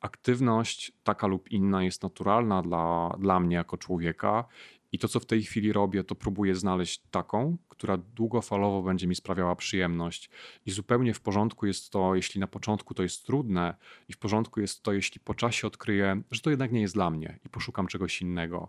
[0.00, 4.44] aktywność taka lub inna jest naturalna dla, dla mnie jako człowieka
[4.92, 9.14] i to, co w tej chwili robię, to próbuję znaleźć taką, która długofalowo będzie mi
[9.14, 10.30] sprawiała przyjemność.
[10.66, 13.74] I zupełnie w porządku jest to, jeśli na początku to jest trudne,
[14.08, 17.10] i w porządku jest to, jeśli po czasie odkryję, że to jednak nie jest dla
[17.10, 18.68] mnie i poszukam czegoś innego.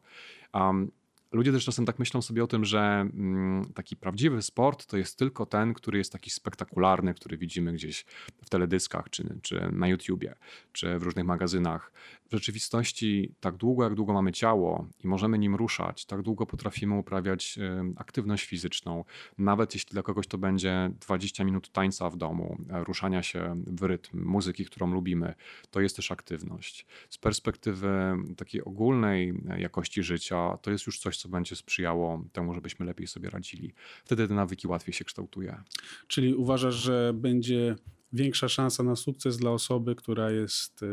[0.54, 0.91] Um,
[1.32, 5.18] Ludzie też czasem tak myślą sobie o tym, że mm, taki prawdziwy sport to jest
[5.18, 8.06] tylko ten, który jest taki spektakularny, który widzimy gdzieś
[8.46, 10.36] w teledyskach, czy, czy na YouTubie,
[10.72, 11.92] czy w różnych magazynach
[12.30, 16.98] w rzeczywistości tak długo, jak długo mamy ciało i możemy nim ruszać, tak długo potrafimy
[16.98, 17.60] uprawiać
[17.96, 19.04] aktywność fizyczną.
[19.38, 23.84] Nawet jeśli dla kogoś to będzie 20 minut tańca w domu, e, ruszania się w
[23.84, 25.34] rytm muzyki, którą lubimy,
[25.72, 26.86] to jest też aktywność.
[27.10, 32.53] Z perspektywy takiej ogólnej e, jakości życia, to jest już coś, co będzie sprzyjało temu,
[32.53, 33.73] żebyśmy lepiej sobie radzili.
[34.05, 35.63] Wtedy te nawyki łatwiej się kształtuje.
[36.08, 37.75] Czyli uważasz, że będzie
[38.13, 40.88] większa szansa na sukces dla osoby, która jest e,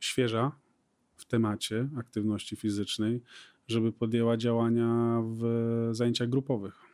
[0.00, 0.52] świeża
[1.16, 3.22] w temacie aktywności fizycznej,
[3.68, 5.42] żeby podjęła działania w
[5.92, 6.91] zajęciach grupowych.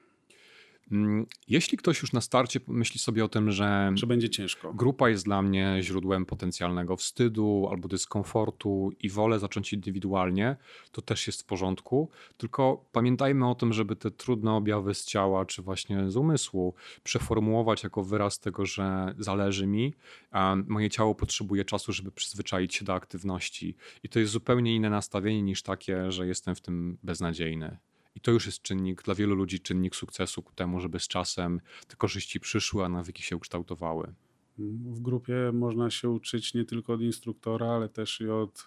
[0.92, 4.74] Mm, Jeśli ktoś już na starcie myśli sobie o tym, że Że będzie ciężko.
[4.74, 10.57] grupa jest dla mnie źródłem potencjalnego wstydu albo dyskomfortu i wolę zacząć indywidualnie,
[10.92, 12.11] to też jest w porządku.
[12.37, 17.83] Tylko pamiętajmy o tym, żeby te trudne objawy z ciała czy właśnie z umysłu przeformułować
[17.85, 19.94] jako wyraz tego, że zależy mi,
[20.31, 23.77] a moje ciało potrzebuje czasu, żeby przyzwyczaić się do aktywności.
[24.03, 27.79] I to jest zupełnie inne nastawienie niż takie, że jestem w tym beznadziejny.
[28.14, 31.61] I to już jest czynnik, dla wielu ludzi czynnik sukcesu ku temu, żeby z czasem
[31.88, 34.14] te korzyści przyszły, a nawyki się ukształtowały.
[34.59, 38.66] W grupie można się uczyć nie tylko od instruktora, ale też i od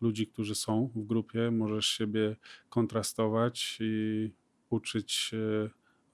[0.00, 1.50] ludzi, którzy są w grupie.
[1.50, 2.36] Możesz siebie
[2.68, 4.30] kontrastować i
[4.70, 5.34] uczyć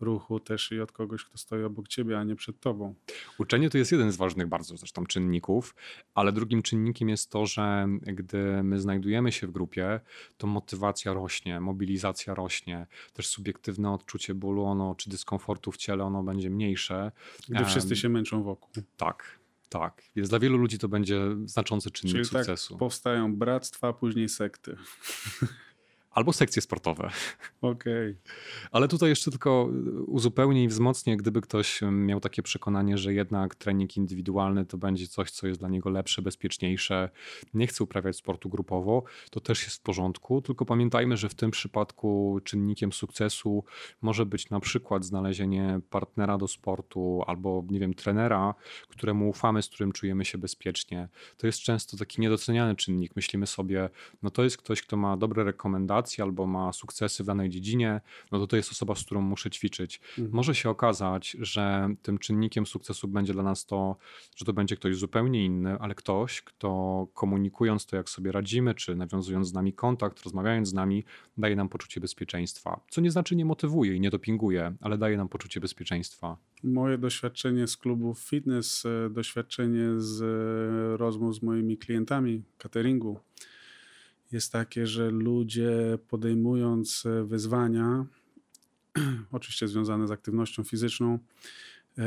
[0.05, 2.95] ruchu też i od kogoś, kto stoi obok ciebie, a nie przed tobą.
[3.39, 5.75] Uczenie to jest jeden z ważnych bardzo zresztą czynników,
[6.15, 10.01] ale drugim czynnikiem jest to, że gdy my znajdujemy się w grupie,
[10.37, 16.23] to motywacja rośnie, mobilizacja rośnie, też subiektywne odczucie bólu ono, czy dyskomfortu w ciele ono
[16.23, 17.13] będzie mniejsze.
[17.49, 18.71] Gdy Em, wszyscy się męczą wokół.
[18.97, 19.39] Tak,
[19.69, 20.03] tak.
[20.17, 22.77] Więc dla wielu ludzi to będzie znaczący czynnik Czyli tak sukcesu.
[22.77, 24.77] powstają bractwa, później sekty.
[26.15, 27.11] Albo sekcje sportowe.
[27.61, 28.17] Okej.
[28.71, 29.71] Ale tutaj jeszcze tylko
[30.07, 35.31] uzupełnię i wzmocnię, gdyby ktoś miał takie przekonanie, że jednak trening indywidualny to będzie coś,
[35.31, 37.11] co jest dla niego lepsze, bezpieczniejsze,
[37.55, 40.43] nie chce uprawiać sportu grupowo, to też jest w porządku.
[40.43, 43.65] Tylko pamiętajmy, że w tym przypadku czynnikiem sukcesu
[44.03, 48.55] może być na przykład znalezienie partnera do sportu albo, nie wiem, trenera,
[48.89, 51.09] któremu ufamy, z którym czujemy się bezpiecznie.
[51.37, 53.17] To jest często taki niedoceniany czynnik.
[53.17, 53.91] Myślimy sobie,
[54.23, 58.01] no to jest ktoś, kto ma dobre rekomendacje albo ma sukcesy w danej dziedzinie,
[58.33, 60.01] no to to jest osoba, z którą muszę ćwiczyć.
[60.19, 60.37] Mhm.
[60.37, 63.97] Może się okazać, że tym czynnikiem sukcesu będzie dla nas to,
[64.37, 68.97] że to będzie ktoś zupełnie inny, ale ktoś, kto komunikując to, jak sobie radzimy, czy
[68.97, 71.05] nawiązując z nami kontakt, rozmawiając z nami,
[71.39, 72.81] daje nam poczucie bezpieczeństwa.
[72.89, 76.37] Co nie znaczy nie motywuje i nie dopinguje, ale daje nam poczucie bezpieczeństwa.
[76.63, 83.21] Moje doświadczenie z klubów fitness, e, doświadczenie z e, rozmów z moimi klientami cateringu
[84.33, 88.07] jest takie, że ludzie podejmując e, wyzwania,
[89.33, 91.19] oczywiście związane z aktywnością fizyczną,
[91.99, 92.05] e,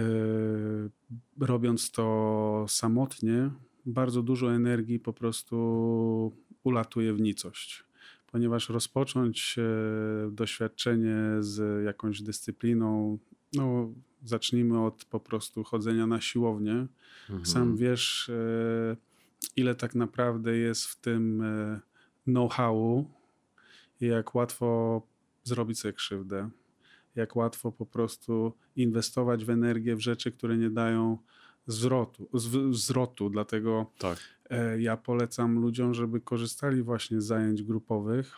[1.40, 3.50] robiąc to samotnie,
[3.86, 6.32] bardzo dużo energii po prostu
[6.64, 7.84] ulatuje w nicość.
[8.32, 13.18] Ponieważ rozpocząć e, doświadczenie z jakąś dyscypliną,
[13.54, 16.88] no zacznijmy od po prostu chodzenia na siłownię.
[17.44, 18.32] Sam wiesz,
[19.56, 21.44] ile tak naprawdę jest w tym
[22.28, 23.06] know-howu
[24.02, 25.02] i jak łatwo
[25.44, 26.50] zrobić sobie krzywdę.
[27.16, 31.18] Jak łatwo po prostu inwestować w energię w rzeczy, które nie dają
[31.68, 32.30] zwrotu.
[32.34, 33.30] zw- zwrotu.
[33.30, 34.18] Dlatego Tak.
[34.50, 38.36] e, ja polecam ludziom, żeby korzystali właśnie z zajęć grupowych,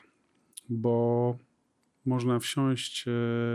[0.70, 1.38] bo
[2.06, 3.12] można wsiąść, e,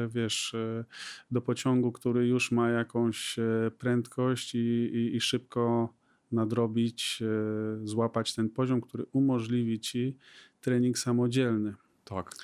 [0.08, 0.84] wiesz, e,
[1.30, 3.36] do pociągu, który już ma jakąś
[3.78, 5.94] prędkość i, i, i szybko
[6.32, 10.16] nadrobić, e, złapać ten poziom, który umożliwi ci
[10.60, 11.74] trening samodzielny.
[12.04, 12.34] Tak.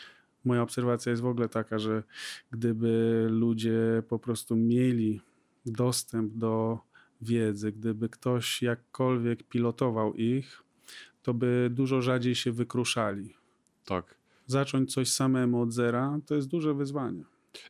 [0.45, 2.03] Moja obserwacja jest w ogóle taka, że
[2.51, 5.21] gdyby ludzie po prostu mieli
[5.67, 6.79] dostęp do
[7.23, 10.63] wiedzy, gdyby ktoś jakkolwiek pilotował ich,
[11.23, 13.35] to by dużo rzadziej się wykruszali.
[13.85, 14.15] Tak.
[14.47, 17.25] Zacząć coś samemu od zera to jest duże wyzwanie.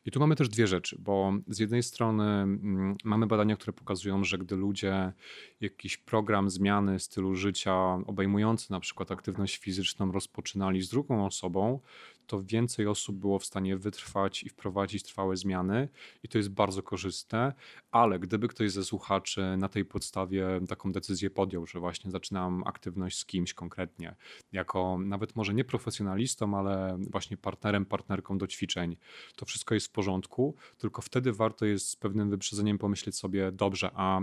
[0.05, 4.25] I tu mamy też dwie rzeczy, bo z jednej strony mm, mamy badania, które pokazują,
[4.25, 5.13] że gdy ludzie
[5.61, 7.75] jakiś program zmiany stylu życia
[8.07, 11.81] obejmujący na przykład aktywność fizyczną rozpoczynali z drugą osobą,
[12.31, 15.89] to więcej osób było w stanie wytrwać i wprowadzić trwałe zmiany
[16.23, 17.55] i to jest bardzo korzystne,
[17.91, 23.19] ale gdyby ktoś ze słuchaczy na tej podstawie taką decyzję podjął, że właśnie zaczynam aktywność
[23.19, 24.17] z kimś konkretnie,
[24.53, 28.97] jako nawet może nie profesjonalistą, ale właśnie partnerem, partnerką do ćwiczeń,
[29.37, 33.91] to wszystko jest w porządku, tylko wtedy warto jest z pewnym wyprzedzeniem pomyśleć sobie, dobrze,
[33.95, 34.21] a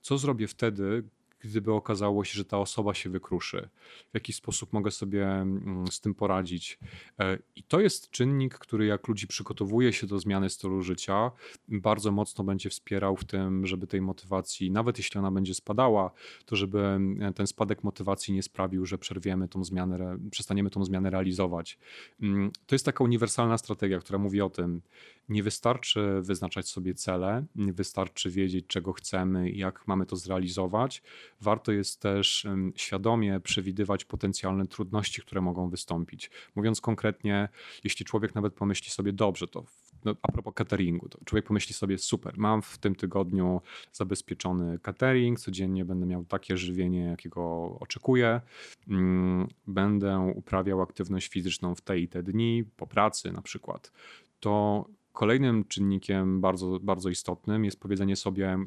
[0.00, 1.04] co zrobię wtedy,
[1.40, 3.68] gdyby okazało się, że ta osoba się wykruszy?
[4.10, 6.78] W jaki sposób mogę sobie mm, z tym poradzić?
[7.18, 11.30] E, I to jest czynnik, który jak ludzi przygotowuje się do zmiany stylu życia,
[11.68, 16.10] bardzo mocno będzie wspierał w tym, żeby tej motywacji, nawet jeśli ona będzie spadała,
[16.46, 21.10] to żeby mm, ten spadek motywacji nie sprawił, że przerwiemy tą zmianę, przestaniemy tą zmianę
[21.10, 21.78] realizować.
[22.22, 24.82] Mm, To jest taka uniwersalna strategia, która mówi o tym,
[25.28, 31.02] nie wystarczy wyznaczać sobie cele, nie wystarczy wiedzieć, czego chcemy i jak mamy to zrealizować.
[31.40, 36.30] Warto jest też świadomie przewidywać potencjalne trudności, które mogą wystąpić.
[36.54, 37.48] Mówiąc konkretnie,
[37.84, 39.64] jeśli człowiek nawet pomyśli sobie, dobrze, to
[40.04, 43.60] no, a propos cateringu, to człowiek pomyśli sobie, super, mam w tym tygodniu
[43.92, 48.40] zabezpieczony catering, codziennie będę miał takie żywienie, jakiego oczekuję,
[48.88, 53.92] mm, będę uprawiał aktywność fizyczną w te i te dni, po pracy na przykład
[54.40, 58.58] to Kolejnym czynnikiem bardzo, bardzo istotnym jest powiedzenie sobie,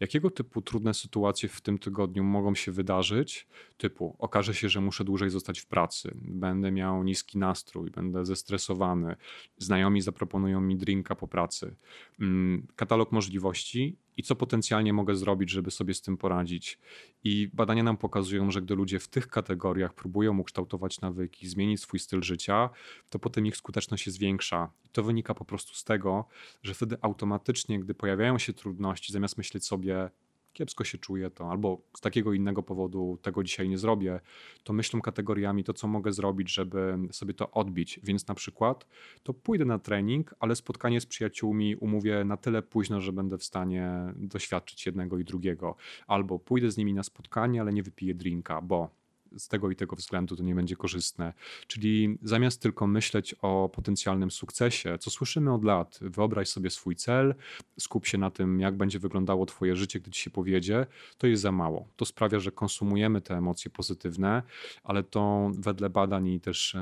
[0.00, 3.46] jakiego typu trudne sytuacje w tym tygodniu mogą się wydarzyć.
[3.76, 9.16] Typu, okaże się, że muszę dłużej zostać w pracy, będę miał niski nastrój, będę zestresowany,
[9.58, 11.76] znajomi zaproponują mi drinka po pracy.
[12.20, 16.78] Mm, katalog możliwości i co potencjalnie mogę zrobić, żeby sobie z tym poradzić.
[17.24, 22.00] I badania nam pokazują, że gdy ludzie w tych kategoriach próbują ukształtować nawyki, zmienić swój
[22.00, 22.70] styl życia,
[23.10, 24.70] to potem ich skuteczność jest większa.
[24.84, 26.28] I to wynika po prostu z tego,
[26.62, 30.10] że wtedy automatycznie, gdy pojawiają się trudności, zamiast myśleć sobie,
[30.54, 34.20] kiepsko się czuję, to albo z takiego innego powodu tego dzisiaj nie zrobię,
[34.64, 38.00] to myślą kategoriami to, co mogę zrobić, żeby sobie to odbić.
[38.02, 38.86] Więc na przykład
[39.22, 43.44] to pójdę na trening, ale spotkanie z przyjaciółmi umówię na tyle późno, że będę w
[43.44, 45.76] stanie doświadczyć jednego i drugiego.
[46.06, 49.03] Albo pójdę z nimi na spotkanie, ale nie wypiję drinka, bo
[49.38, 51.32] z tego i tego względu to nie będzie korzystne.
[51.66, 57.34] Czyli zamiast tylko myśleć o potencjalnym sukcesie, co słyszymy od lat, wyobraź sobie swój cel,
[57.78, 60.86] skup się na tym, jak będzie wyglądało Twoje życie, gdy Ci się powiedzie,
[61.18, 61.88] to jest za mało.
[61.96, 64.42] To sprawia, że konsumujemy te emocje pozytywne,
[64.84, 66.76] ale to wedle badań i też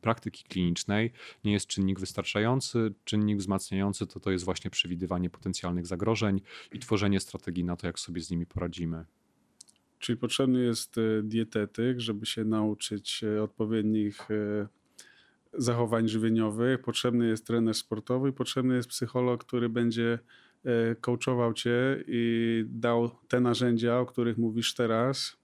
[0.00, 1.12] praktyki klinicznej
[1.44, 2.94] nie jest czynnik wystarczający.
[3.04, 6.40] Czynnik wzmacniający to to jest właśnie przewidywanie potencjalnych zagrożeń
[6.72, 9.04] i tworzenie strategii na to, jak sobie z nimi poradzimy.
[10.00, 14.68] Czyli potrzebny jest e, dietetyk, żeby się nauczyć e, odpowiednich e,
[15.52, 20.18] zachowań żywieniowych, potrzebny jest trener sportowy, potrzebny jest psycholog, który będzie
[21.00, 25.36] coachował cię i dał te narzędzia, o których mówisz teraz.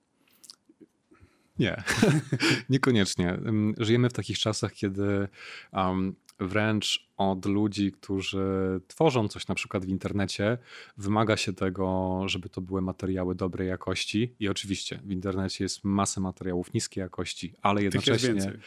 [1.58, 1.82] Nie,
[2.70, 3.38] niekoniecznie.
[3.78, 5.28] Żyjemy w takich czasach, kiedy
[5.72, 10.58] um, wręcz od ludzi, którzy tworzą coś na przykład w internecie,
[10.96, 14.34] wymaga się tego, żeby to były materiały dobrej jakości.
[14.40, 18.58] I oczywiście w internecie jest masę materiałów niskiej jakości, ale jednocześnie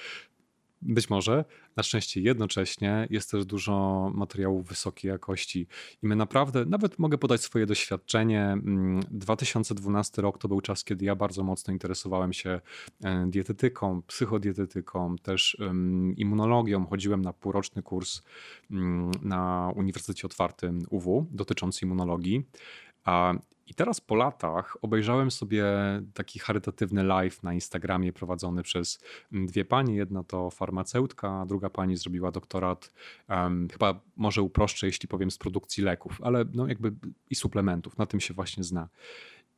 [0.81, 1.45] być może.
[1.75, 5.67] Na szczęście jednocześnie jest też dużo materiałów wysokiej jakości
[6.03, 8.57] i my naprawdę, nawet mogę podać swoje doświadczenie.
[9.11, 12.61] 2012 mm, rok to był czas, kiedy ja bardzo mocno interesowałem się
[13.03, 15.57] e, dietetyką, psychodietetyką, też
[16.17, 16.85] immunologią.
[16.85, 18.21] Chodziłem na półroczny kurs
[18.71, 22.43] mm, na Uniwersytecie Otwartym UW dotyczący immunologii.
[23.69, 25.65] I teraz po latach obejrzałem sobie
[26.13, 28.99] taki charytatywny live na Instagramie prowadzony przez
[29.31, 29.95] dwie panie.
[29.95, 32.93] Jedna to farmaceutka, druga pani zrobiła doktorat,
[33.29, 36.91] um, chyba może uproszczę, jeśli powiem, z produkcji leków, ale no jakby
[37.29, 37.97] i suplementów.
[37.97, 38.87] Na tym się właśnie zna.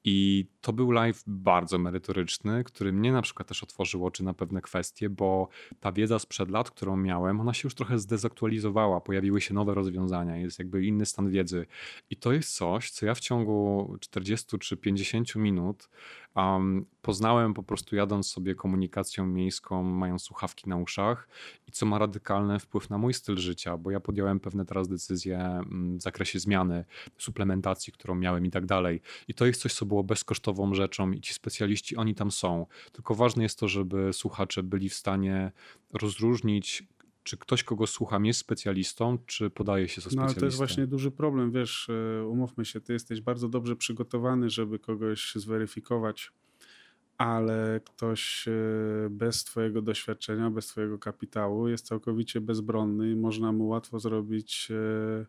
[0.03, 4.61] I to był live bardzo merytoryczny, który mnie na przykład też otworzył oczy na pewne
[4.61, 5.47] kwestie, bo
[5.79, 10.37] ta wiedza sprzed lat, którą miałem, ona się już trochę zdezaktualizowała, pojawiły się nowe rozwiązania,
[10.37, 11.65] jest jakby inny stan wiedzy.
[12.09, 15.89] I to jest coś, co ja w ciągu 40 czy 50 minut
[16.35, 21.27] Um, poznałem po prostu jadąc sobie komunikacją miejską, mając słuchawki na uszach
[21.67, 25.39] i co ma radykalny wpływ na mój styl życia, bo ja podjąłem pewne teraz decyzje
[25.39, 26.85] mm, w zakresie zmiany,
[27.17, 29.01] suplementacji, którą miałem i tak dalej.
[29.27, 32.65] I to jest coś, co było bezkosztową rzeczą i ci specjaliści, oni tam są.
[32.91, 35.51] Tylko ważne jest to, żeby słuchacze byli w stanie
[35.93, 36.83] rozróżnić
[37.23, 40.21] czy ktoś, kogo słucham, jest specjalistą, czy podaje się za specjalistę?
[40.21, 43.75] No ale to jest właśnie duży problem, wiesz, e, umówmy się, ty jesteś bardzo dobrze
[43.75, 46.31] przygotowany, żeby kogoś zweryfikować,
[47.17, 48.51] ale ktoś e,
[49.09, 55.25] bez twojego doświadczenia, bez twojego kapitału jest całkowicie bezbronny i można mu łatwo zrobić e,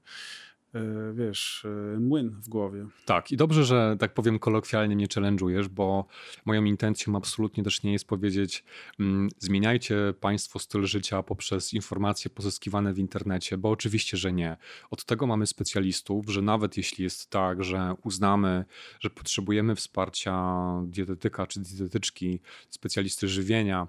[1.14, 2.86] wiesz, e, młyn w głowie.
[3.04, 6.06] Tak, i dobrze, że tak powiem kolokwialnie mnie challenge'ujesz, bo
[6.44, 8.64] moją intencją absolutnie też nie jest powiedzieć
[9.00, 14.56] mm, zmieniajcie państwo styl życia poprzez informacje pozyskiwane w internecie, bo oczywiście, że nie.
[14.90, 18.64] Od tego mamy specjalistów, że nawet jeśli jest tak, że uznamy,
[19.00, 23.86] że potrzebujemy wsparcia dietetyka czy dietetyczki, specjalisty żywienia,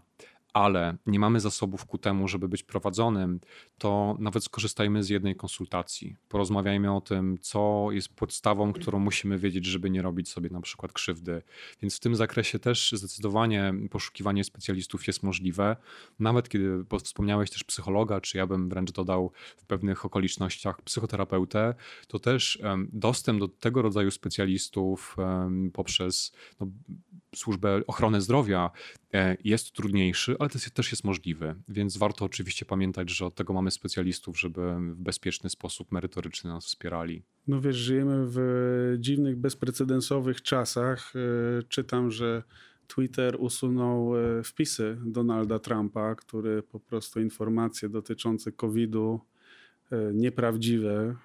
[0.54, 3.40] ale nie mamy zasobów ku temu, żeby być prowadzonym,
[3.78, 6.16] to nawet skorzystajmy z jednej konsultacji.
[6.30, 10.94] Porozmawiajmy o tym, co jest podstawą, którą musimy wiedzieć, żeby nie robić sobie na przykład
[10.94, 11.42] krzywdy.
[11.82, 15.76] Więc w tym zakresie też zdecydowanie poszukiwanie specjalistów jest możliwe.
[16.20, 21.76] Nawet kiedy wspomniałeś też psychologa, czy ja bym wręcz dodał w pewnych okolicznościach psychoterapeutę,
[22.08, 22.62] to też
[22.94, 25.18] dostęp do tego rodzaju specjalistów
[25.74, 26.68] poprzez no,
[27.36, 28.72] służbę ochrony zdrowia
[29.44, 31.56] jest trudniejszy, ale też jest możliwy.
[31.70, 36.66] Więc warto oczywiście pamiętać, że od tego mamy specjalistów, żeby w bezpieczny sposób merytoryczny nas
[36.66, 37.24] wspierali.
[37.48, 38.38] No wiesz, żyjemy w
[39.00, 41.14] dziwnych, bezprecedensowych czasach.
[41.16, 42.44] E, czytam, że
[42.88, 49.20] Twitter usunął e, wpisy Donalda Trumpa, który po prostu informacje dotyczące COVID-u
[50.14, 51.16] nieprawdziwe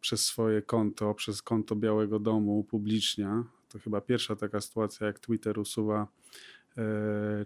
[0.00, 3.44] przez swoje konto, przez konto Białego Domu upublicznia.
[3.68, 6.06] To chyba pierwsza taka sytuacja, jak Twitter usuwa e,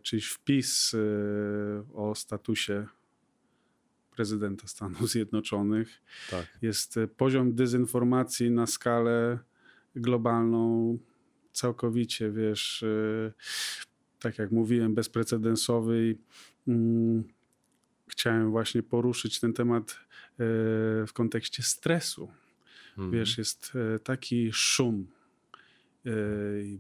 [0.03, 0.99] czyjś wpis e,
[1.95, 2.87] o statusie
[4.17, 6.03] prezydenta Stanów Zjednoczonych.
[6.31, 6.59] Tak.
[6.63, 9.39] Jest e, poziom dezynformacji na skalę
[9.97, 10.99] globalną
[11.53, 13.33] całkowicie, wiesz, e,
[14.21, 16.17] tak jak mówiłem, bezprecedensowy.
[16.69, 17.25] mm,
[18.09, 19.97] Chciałem właśnie poruszyć ten temat e,
[21.07, 22.29] w kontekście stresu.
[22.91, 23.11] Mhm.
[23.11, 25.07] Wiesz, jest e, taki szum.
[26.09, 26.13] E,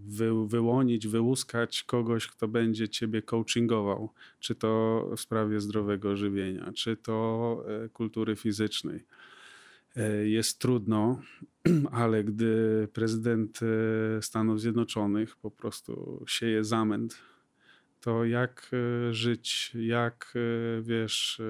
[0.06, 4.10] Wy, wyłonić, wyłuskać kogoś, kto będzie ciebie coachingował,
[4.40, 9.04] czy to w sprawie zdrowego żywienia, czy to e, kultury fizycznej.
[9.96, 11.20] E, Jest trudno,
[11.92, 17.18] ale gdy prezydent e, Stanów Zjednoczonych po prostu sieje zamęt,
[18.00, 18.70] to jak
[19.10, 20.34] żyć, jak
[20.82, 21.42] wiesz,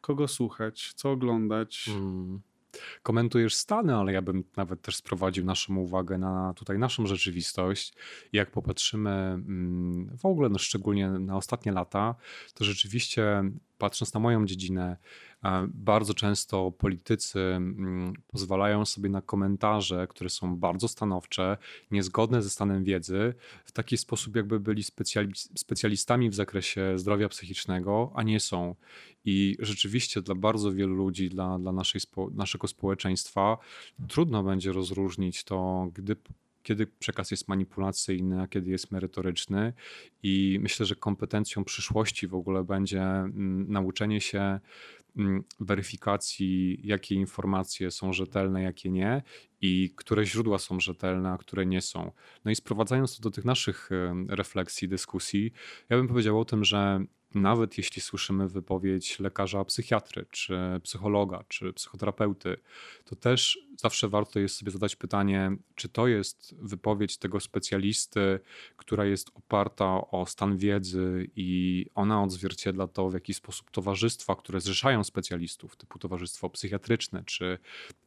[0.00, 1.90] kogo słuchać, co oglądać.
[1.96, 2.40] Mm.
[3.02, 7.94] Komentujesz Stany, ale ja bym nawet też sprowadził naszą uwagę na tutaj naszą rzeczywistość.
[8.32, 12.14] Jak popatrzymy mm, w ogóle, no szczególnie na ostatnie lata,
[12.54, 13.42] to rzeczywiście
[13.78, 14.96] patrząc na moją dziedzinę,
[15.68, 21.56] bardzo często politycy mm, pozwalają sobie na komentarze, które są bardzo stanowcze,
[21.90, 23.34] niezgodne ze stanem wiedzy,
[23.64, 28.74] w taki sposób, jakby byli specjali- specjalistami w zakresie zdrowia psychicznego, a nie są.
[29.24, 32.00] I rzeczywiście dla bardzo wielu ludzi, dla, dla naszej
[32.34, 33.58] naszego społeczeństwa,
[34.08, 36.16] trudno będzie rozróżnić to, gdy,
[36.62, 39.72] kiedy przekaz jest manipulacyjny, a kiedy jest merytoryczny.
[40.22, 44.60] I myślę, że kompetencją przyszłości w ogóle będzie mm, nauczenie się
[45.60, 49.22] weryfikacji, jakie informacje są rzetelne, jakie nie
[49.60, 52.12] i które źródła są rzetelne, a które nie są.
[52.44, 53.90] No i sprowadzając to do tych naszych
[54.28, 55.52] refleksji, dyskusji,
[55.88, 57.04] ja bym powiedział o tym, że
[57.36, 62.56] nawet jeśli słyszymy wypowiedź lekarza psychiatry, czy psychologa, czy psychoterapeuty,
[63.04, 68.40] to też zawsze warto jest sobie zadać pytanie, czy to jest wypowiedź tego specjalisty,
[68.76, 74.60] która jest oparta o stan wiedzy i ona odzwierciedla to, w jaki sposób towarzystwa, które
[74.60, 77.58] zrzeszają specjalistów, typu towarzystwo psychiatryczne czy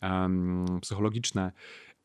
[0.02, 1.52] em, psychologiczne,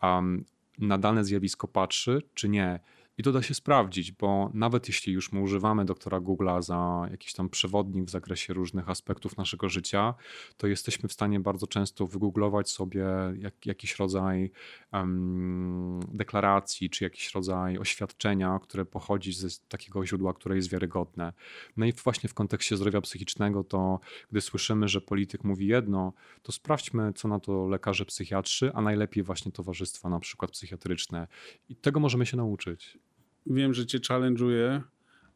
[0.03, 0.45] um,
[0.79, 2.81] na dane zjawisko patrzy, czy nie.
[3.19, 7.33] I to da się sprawdzić, bo nawet jeśli już my używamy doktora Google'a za jakiś
[7.33, 10.15] tam przewodnik w zakresie różnych aspektów naszego życia,
[10.57, 13.07] to jesteśmy w stanie bardzo często wygooglować sobie
[13.39, 14.51] jak, jakiś rodzaj
[14.93, 21.33] em, deklaracji, czy jakiś rodzaj oświadczenia, które pochodzi z takiego źródła, które jest wiarygodne.
[21.77, 24.01] No i właśnie w kontekście zdrowia psychicznego, to
[24.31, 26.13] gdy słyszymy, że polityk mówi jedno,
[26.43, 31.27] to sprawdźmy, co na to lekarze psychiatrzy, a najlepiej właśnie towarzystwa na przykład psychiatryczne.
[31.69, 32.99] I tego możemy się nauczyć.
[33.47, 34.81] Wiem, że cię challenge'uję,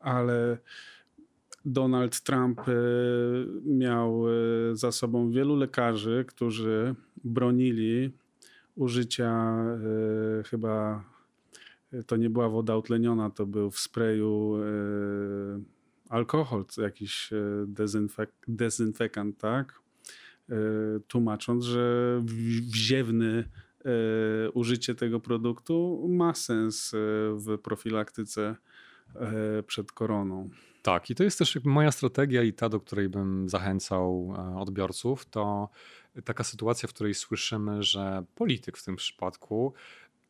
[0.00, 0.58] ale
[1.64, 2.72] Donald Trump e,
[3.64, 4.32] miał e,
[4.72, 6.94] za sobą wielu lekarzy, którzy
[7.24, 8.12] bronili
[8.76, 9.54] użycia
[10.40, 11.04] e, chyba
[12.06, 14.54] to nie była woda utleniona, to był w sprayu
[16.08, 17.30] alkohol, jakiś
[17.66, 19.80] dezynfek dezynfekant, tak?
[21.08, 22.22] Tłumacząc, że
[22.70, 23.44] wziewny
[24.54, 26.98] użycie tego produktu ma sens e,
[27.34, 28.56] w profilaktyce
[29.14, 30.50] e, przed koroną.
[30.82, 35.26] Tak, i to jest też moja strategia i ta, do której bym zachęcał e, odbiorców,
[35.26, 35.68] to
[36.24, 39.72] taka sytuacja, w której słyszymy, że polityk w tym przypadku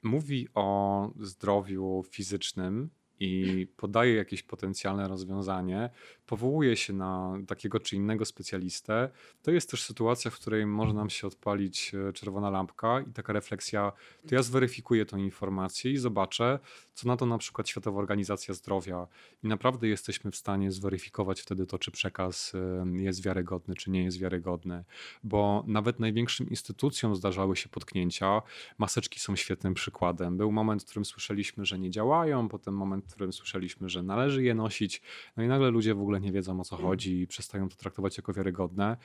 [0.02, 2.90] mówi o zdrowiu fizycznym
[3.20, 5.90] i podaje jakieś potencjalne rozwiązanie,
[6.26, 9.10] powołuje się na takiego czy innego specjalistę,
[9.42, 13.32] to jest też sytuacja, w której może nam się odpalić e, czerwona lampka i taka
[13.32, 13.92] refleksja,
[14.28, 16.58] to ja zweryfikuję tą informację i zobaczę,
[16.94, 19.06] co na to na przykład Światowa Organizacja Zdrowia
[19.42, 24.04] i naprawdę jesteśmy w stanie zweryfikować wtedy to, czy przekaz em, jest wiarygodny, czy nie
[24.04, 24.84] jest wiarygodny.
[25.24, 28.42] Bo nawet największym instytucjom zdarzały się potknięcia.
[28.78, 30.36] Maseczki są świetnym przykładem.
[30.36, 34.54] Był moment, w którym słyszeliśmy, że nie działają, potem moment, którym słyszeliśmy, że należy je
[34.54, 35.02] nosić.
[35.36, 38.16] No i nagle ludzie w ogóle nie wiedzą o co chodzi i przestają to traktować
[38.16, 38.96] jako wiarygodne.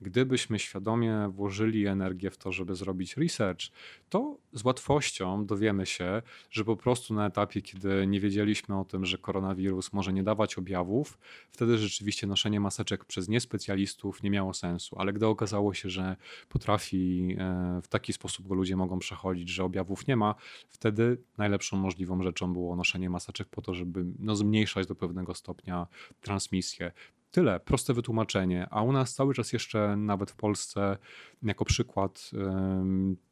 [0.00, 3.60] Gdybyśmy świadomie włożyli energię w to, żeby zrobić research,
[4.08, 9.04] to z łatwością dowiemy się, że po prostu na etapie, kiedy nie wiedzieliśmy o tym,
[9.04, 11.18] że koronawirus może nie dawać objawów,
[11.52, 14.96] wtedy rzeczywiście noszenie maseczek przez niespecjalistów nie miało sensu.
[14.98, 16.16] Ale gdy okazało się, że
[16.48, 20.34] potrafi e, w taki sposób go ludzie mogą przechodzić, że objawów nie ma,
[20.68, 25.86] wtedy najlepszą możliwą rzeczą było noszenie maseczek po to, żeby no, zmniejszać do pewnego stopnia
[26.20, 26.92] transmisję.
[27.30, 28.66] Tyle, proste wytłumaczenie.
[28.70, 30.96] A u nas cały czas jeszcze, nawet w Polsce,
[31.42, 32.30] jako przykład,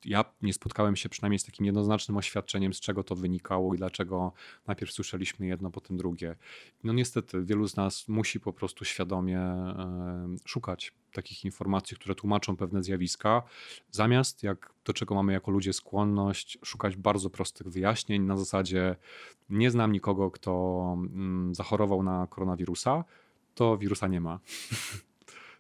[0.05, 4.33] ja nie spotkałem się przynajmniej z takim jednoznacznym oświadczeniem, z czego to wynikało i dlaczego
[4.67, 6.37] najpierw słyszeliśmy jedno, potem drugie.
[6.85, 9.41] No niestety, wielu z nas musi po prostu świadomie
[10.45, 13.43] szukać takich informacji, które tłumaczą pewne zjawiska,
[13.91, 18.97] zamiast, jak do czego mamy jako ludzie skłonność, szukać bardzo prostych wyjaśnień na zasadzie
[19.51, 23.05] nie znam nikogo, kto mm, zachorował na koronawirusa,
[23.59, 24.41] to wirusa nie ma.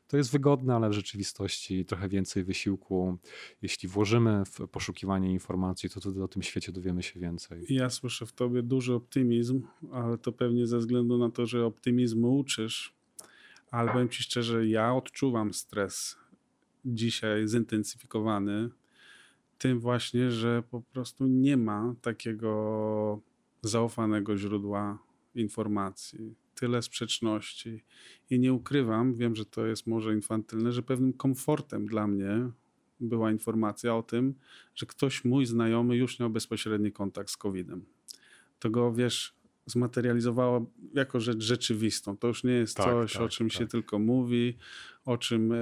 [0.09, 3.18] To jest wygodne, ale w rzeczywistości trochę więcej wysiłku.
[3.62, 7.66] Jeśli włożymy w poszukiwanie informacji, to wtedy o tym świecie dowiemy się więcej.
[7.68, 12.38] Ja słyszę w tobie duży optymizm, ale to pewnie ze względu na to, że optymizmu
[12.38, 12.94] uczysz.
[13.70, 16.16] Ale powiem ci szczerze, ja odczuwam stres
[16.84, 18.70] dzisiaj zintensyfikowany
[19.59, 23.20] tym właśnie, że po prostu nie ma takiego
[23.62, 24.99] zaufanego źródła
[25.34, 27.85] informacji, tyle sprzeczności.
[28.31, 32.51] I nie ukrywam, wiem, że to jest może infantylne, że pewnym komfortem dla mnie
[33.01, 34.35] była informacja o tym,
[34.75, 37.85] że ktoś mój znajomy już miał bezpośredni kontakt z COVID-em.
[38.59, 42.17] To go, wiesz, zmaterializowało jako rzecz rzeczywistą.
[42.17, 43.71] To już nie jest Tak, coś, o tak, czym się tak.
[43.71, 44.57] tylko mówi,
[45.05, 45.57] o czym e,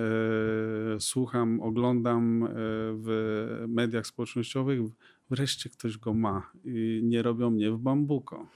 [0.99, 2.49] słucham, oglądam e,
[2.95, 4.81] w mediach społecznościowych.
[5.31, 8.47] Wreszcie ktoś go ma i nie robią mnie w bambuko.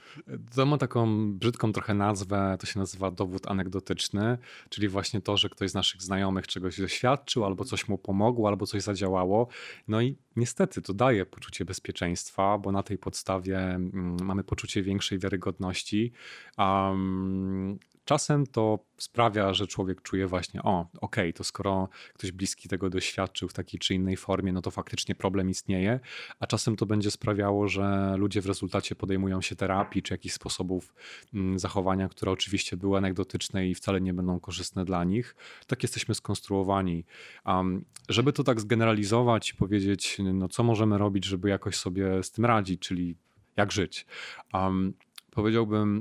[0.55, 4.37] To ma taką brzydką trochę nazwę, to się nazywa dowód anegdotyczny,
[4.69, 8.65] czyli właśnie to, że ktoś z naszych znajomych czegoś doświadczył, albo coś mu pomogło, albo
[8.65, 9.47] coś zadziałało.
[9.87, 15.19] No i niestety to daje poczucie bezpieczeństwa, bo na tej podstawie mm, mamy poczucie większej
[15.19, 16.11] wiarygodności.
[16.57, 22.89] Um, czasem to sprawia, że człowiek czuje właśnie, o, okej, to skoro ktoś bliski tego
[22.89, 25.99] doświadczył w takiej czy innej formie, no to faktycznie problem istnieje,
[26.39, 30.93] a czasem to będzie sprawiało, że ludzie w rezultacie podejmują się terapii czy jakichś sposobów
[31.33, 35.35] mm, zachowania, które oczywiście były anegdotyczne i wcale nie będą korzystne dla nich.
[35.67, 37.05] Tak jesteśmy skonstruowani.
[37.45, 42.31] Um, żeby to tak zgeneralizować i powiedzieć, no co możemy robić, żeby jakoś sobie z
[42.31, 43.15] tym radzić, czyli
[43.57, 44.05] jak żyć.
[44.53, 44.93] Um,
[45.31, 45.99] powiedziałbym,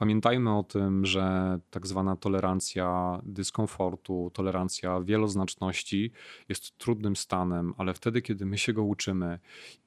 [0.00, 6.12] Pamiętajmy o tym, że tak zwana tolerancja dyskomfortu, tolerancja wieloznaczności
[6.48, 9.38] jest trudnym stanem, ale wtedy, kiedy my się go uczymy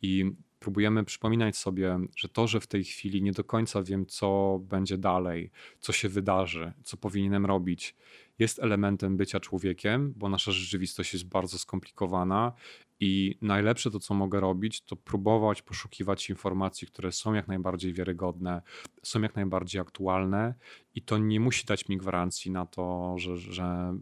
[0.02, 4.60] i próbujemy przypominać sobie, że to, że w tej chwili nie do końca wiem, co
[4.64, 7.96] będzie dalej, co się wydarzy, co powinienem robić,
[8.40, 12.54] jest elementem bycia człowiekiem, bo nasza rzeczywistość jest bardzo skomplikowana
[13.00, 18.62] i najlepsze to, co mogę robić, to próbować poszukiwać informacji, które są jak najbardziej wiarygodne,
[19.04, 20.54] są jak najbardziej aktualne
[20.96, 23.98] i to nie musi dać mi gwarancji na to, że, że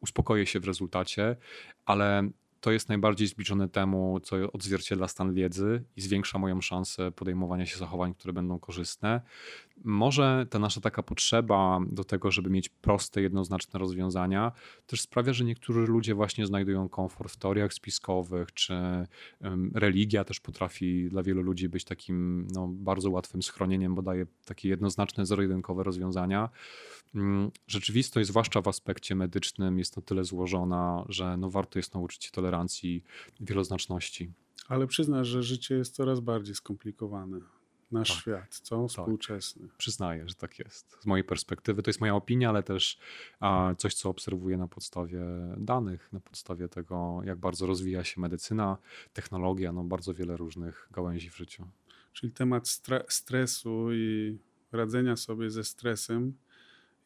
[0.00, 1.36] uspokoję się w rezultacie,
[1.84, 2.28] ale
[2.60, 7.78] to jest najbardziej zbliżone temu, co odzwierciedla stan wiedzy i zwiększa moją szansę podejmowania się
[7.78, 9.20] zachowań, które będą korzystne.
[9.84, 14.52] Może ta nasza taka potrzeba do tego, żeby mieć proste, jednoznaczne rozwiązania,
[14.86, 18.74] też sprawia, że niektórzy ludzie właśnie znajdują komfort w teoriach spiskowych, czy
[19.74, 24.68] religia też potrafi dla wielu ludzi być takim no, bardzo łatwym schronieniem, bo daje takie
[24.68, 26.48] jednoznaczne, zero-jedynkowe rozwiązania.
[27.14, 32.24] Mm, Rzeczywistość, zwłaszcza w aspekcie medycznym, jest na tyle złożona, że no, warto jest nauczyć
[32.24, 33.04] się tolerancji
[33.40, 34.30] wieloznaczności.
[34.68, 37.40] Ale przyznasz, że życie jest coraz bardziej skomplikowane.
[37.90, 38.18] Nasz Tak.
[38.18, 38.88] świat, co?
[38.88, 39.68] Współczesny.
[39.78, 40.96] Przyznaję, że tak jest.
[41.00, 42.98] Z mojej perspektywy to jest moja opinia, ale też
[43.40, 45.20] a, coś, co obserwuję na podstawie
[45.56, 48.78] danych, na podstawie tego, jak bardzo rozwija się medycyna,
[49.12, 51.66] technologia, no bardzo wiele różnych gałęzi w życiu.
[52.12, 54.38] Czyli temat stre- stresu i
[54.72, 56.34] radzenia sobie ze stresem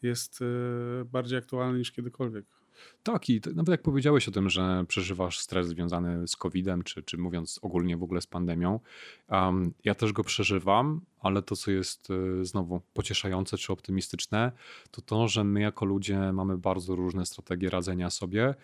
[0.03, 2.45] jest e, bardziej aktualny niż kiedykolwiek.
[3.03, 7.19] Tak, i nawet jak powiedziałeś o tym, że przeżywasz stres związany z COVID-em, czy, czy
[7.19, 8.81] mówiąc ogólnie w ogóle z pandemią,
[9.29, 14.53] um, ja też go przeżywam, ale to, co jest y, znowu pocieszające czy optymistyczne,
[14.91, 18.55] to to, że my jako ludzie mamy bardzo różne strategie radzenia sobie.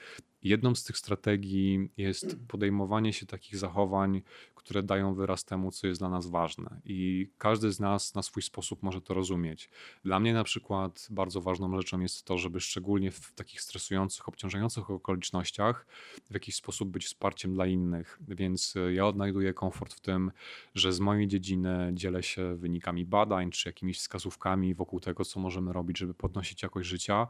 [0.44, 4.22] Jedną z tych strategii jest podejmowanie się takich zachowań,
[4.54, 6.80] które dają wyraz temu, co jest dla nas ważne.
[6.84, 9.70] I każdy z nas na swój sposób może to rozumieć.
[10.04, 14.90] Dla mnie na przykład bardzo ważną rzeczą jest to, żeby szczególnie w takich stresujących, obciążających
[14.90, 15.86] okolicznościach
[16.30, 18.18] w jakiś sposób być wsparciem dla innych.
[18.28, 20.30] Więc y, ja odnajduję komfort w tym,
[20.74, 25.72] że z mojej dziedziny dzielę się wynikami badań czy jakimiś wskazówkami wokół tego, co możemy
[25.72, 27.26] robić, żeby podnosić jakość życia.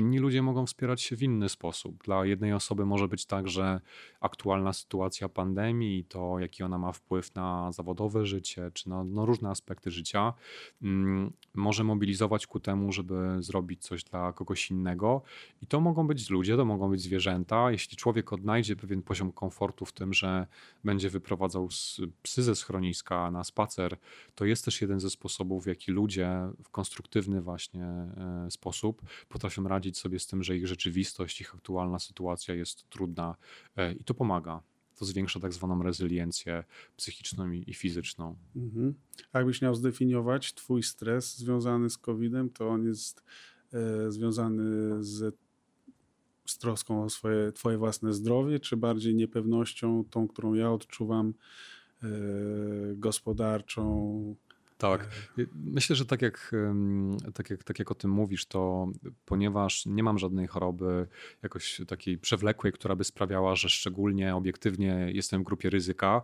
[0.00, 2.04] Inni ludzie mogą wspierać się w inny sposób.
[2.04, 3.80] Dla jednej osoby może być tak, że
[4.20, 9.26] aktualna sytuacja pandemii i to, jaki ona ma wpływ na zawodowe życie, czy na no,
[9.26, 10.32] różne aspekty życia,
[10.82, 15.22] mm, może mobilizować ku temu, żeby zrobić coś dla kogoś innego.
[15.62, 17.70] I to mogą być ludzie, to mogą być zwierzęta.
[17.70, 20.46] Jeśli człowiek odnajdzie pewien poziom komfortu w tym, że
[20.84, 21.68] będzie wyprowadzał
[22.22, 23.96] psy ze schroniska na spacer,
[24.34, 26.30] to jest też jeden ze sposobów, w jaki ludzie
[26.64, 31.98] w konstruktywny właśnie e, sposób potrafią radzić sobie z tym, że ich rzeczywistość, ich aktualna
[31.98, 33.36] sytuacja jest trudna
[33.76, 34.62] e, i to pomaga.
[34.98, 36.64] To zwiększa tak zwaną rezyliencję
[36.96, 38.36] psychiczną i i fizyczną.
[38.56, 38.94] Mhm.
[39.32, 43.22] A jakbyś miał zdefiniować twój stres związany z COVID-em, to on jest
[43.72, 44.64] e, związany
[45.04, 45.36] z,
[46.46, 51.34] z troską o swoje, twoje własne zdrowie, czy bardziej niepewnością, tą, którą ja odczuwam,
[52.02, 52.08] e,
[52.94, 54.36] gospodarczą,
[54.80, 55.08] Tak.
[55.54, 56.54] Myślę, że tak jak,
[57.34, 58.88] tak, jak, tak jak o tym mówisz, to
[59.24, 61.06] ponieważ nie mam żadnej choroby
[61.42, 66.22] jakoś takiej przewlekłej, która by sprawiała, że szczególnie obiektywnie jestem w grupie ryzyka,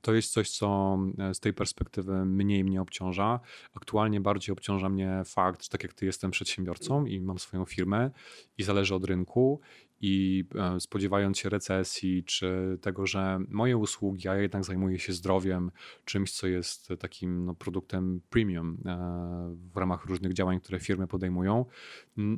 [0.00, 3.40] to jest coś, co e, z tej perspektywy mniej mnie obciąża.
[3.74, 8.10] Aktualnie bardziej obciąża mnie fakt, że tak jak ty jestem przedsiębiorcą i mam swoją firmę
[8.58, 9.60] i zależy od rynku
[10.00, 15.70] i e, spodziewając się recesji, czy tego, że moje usługi, a jednak zajmuję się zdrowiem,
[16.04, 21.64] czymś, co jest takim no, produktem premium e, w ramach różnych działań, które firmy podejmują,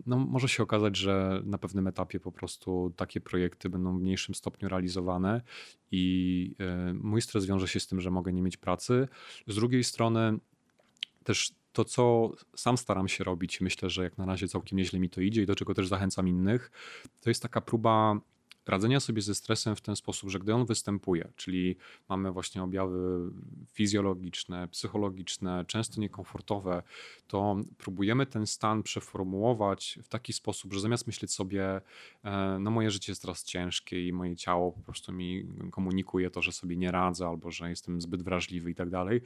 [0.07, 4.35] no, może się okazać, że na pewnym etapie po prostu takie projekty będą w mniejszym
[4.35, 5.43] stopniu realizowane
[5.91, 9.09] i e, mój stres wiąże się z tym, że mogę nie mieć pracy.
[9.47, 10.39] Z drugiej strony,
[11.25, 15.11] też to, co sam staram się robić, myślę, że jak na razie całkiem nieźle mi
[15.11, 16.71] to idzie i do czego też zachęcam innych,
[17.21, 18.21] to jest taka próba
[18.69, 21.77] radzenia sobie ze stresem w ten sposób, że gdy on występuje, czyli
[22.09, 23.31] mamy właśnie objawy
[23.73, 26.83] fizjologiczne, psychologiczne, często niekomfortowe,
[27.27, 31.81] to próbujemy ten stan przeformułować w taki sposób, że zamiast myśleć sobie,
[32.25, 36.43] e, no moje życie jest teraz ciężkie i moje ciało po prostu mi komunikuje to,
[36.43, 39.21] że sobie nie radzę albo że jestem zbyt wrażliwy i tak dalej,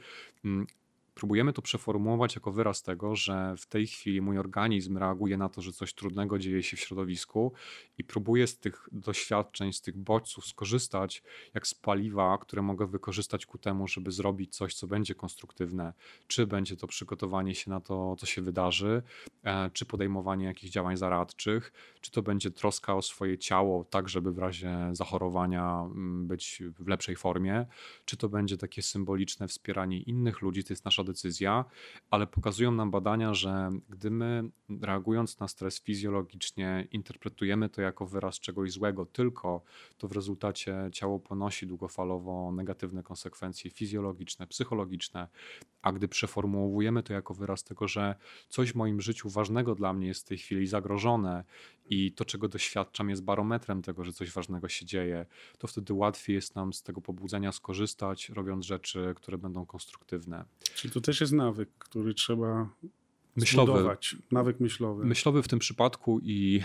[1.13, 5.61] próbujemy to przeformułować jako wyraz tego, że w tej chwili mój organizm reaguje na to,
[5.61, 7.53] że coś trudnego dzieje się w środowisku
[7.97, 13.45] i próbuję z tych doświadczeń, z tych bodźców skorzystać jak z paliwa, które mogę wykorzystać
[13.45, 15.93] ku temu, żeby zrobić coś, co będzie konstruktywne.
[16.27, 19.03] Czy będzie to przygotowanie się na to, co się wydarzy,
[19.43, 24.31] e, czy podejmowanie jakichś działań zaradczych, czy to będzie troska o swoje ciało, tak żeby
[24.31, 27.65] w razie zachorowania mm, być w lepszej formie,
[28.05, 31.65] czy to będzie takie symboliczne wspieranie innych ludzi, to jest nasza decyzja,
[32.09, 34.43] ale pokazują nam badania, że gdy my
[34.81, 39.61] reagując na stres fizjologicznie interpretujemy to jako wyraz czegoś złego tylko,
[39.97, 45.27] to w rezultacie ciało ponosi długofalowo negatywne konsekwencje fizjologiczne, psychologiczne,
[45.83, 48.15] a gdy przeformułujemy to jako wyraz tego, że
[48.49, 51.43] coś w moim życiu ważnego dla mnie jest w tej chwili zagrożone
[51.85, 55.25] i to, czego doświadczam, jest barometrem tego, że coś ważnego się dzieje,
[55.57, 60.45] to wtedy łatwiej jest nam z tego pobudzenia skorzystać, robiąc rzeczy, które będą konstruktywne.
[60.75, 62.69] Czyli to też jest nawyk, który trzeba
[63.35, 63.71] myślowy.
[63.71, 64.15] Zbudować.
[64.31, 65.05] Nawyk myślowy.
[65.05, 66.61] Myślowy w tym przypadku i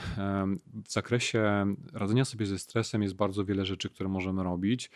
[0.85, 4.91] w zakresie radzenia sobie ze stresem jest bardzo wiele rzeczy, które możemy robić.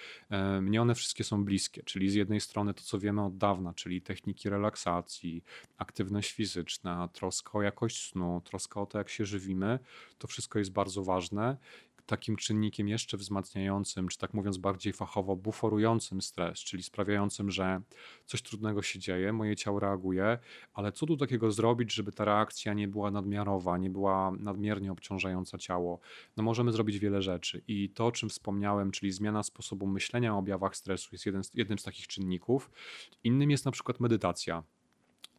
[0.61, 4.03] Mnie one wszystkie są bliskie, czyli z jednej strony to, co wiemy od dawna, czyli
[4.03, 5.45] techniki relaksacji,
[5.79, 9.79] aktywność fizyczna, troska o jakość snu, troska o to, jak się żywimy,
[10.19, 11.57] to wszystko jest bardzo ważne
[12.07, 17.81] takim czynnikiem jeszcze wzmacniającym, czy tak mówiąc bardziej fachowo, buforującym stres, czyli sprawiającym, że
[18.27, 20.39] coś trudnego się dzieje, moje ciało reaguje,
[20.75, 25.59] ale co tu takiego zrobić, żeby ta reakcja nie była nadmiarowa, nie była nadmiernie obciążająca
[25.59, 26.01] ciało?
[26.37, 30.39] No możemy zrobić wiele rzeczy i to, o czym wspomniałem, czyli zmiana sposobu myślenia o
[30.39, 32.71] objawach stresu jest jeden, jednym z takich czynników.
[33.25, 34.63] Innym jest na przykład medytacja.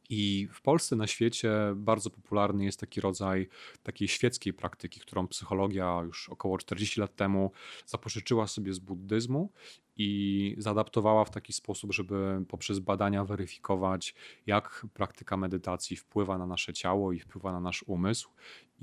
[0.10, 3.48] I w Polsce, na świecie bardzo popularny jest taki rodzaj
[3.84, 7.52] takiej świeckiej praktyki, którą psychologia już około 40 lat temu
[7.86, 9.50] zapożyczyła sobie z buddyzmu
[9.98, 16.74] i zaadaptowała w taki sposób, żeby poprzez badania weryfikować, jak praktyka medytacji wpływa na nasze
[16.74, 18.30] ciało i wpływa na nasz umysł.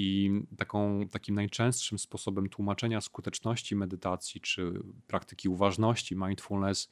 [0.03, 4.73] I taką, takim najczęstszym sposobem tłumaczenia skuteczności medytacji czy
[5.07, 6.89] praktyki uważności, mindfulness,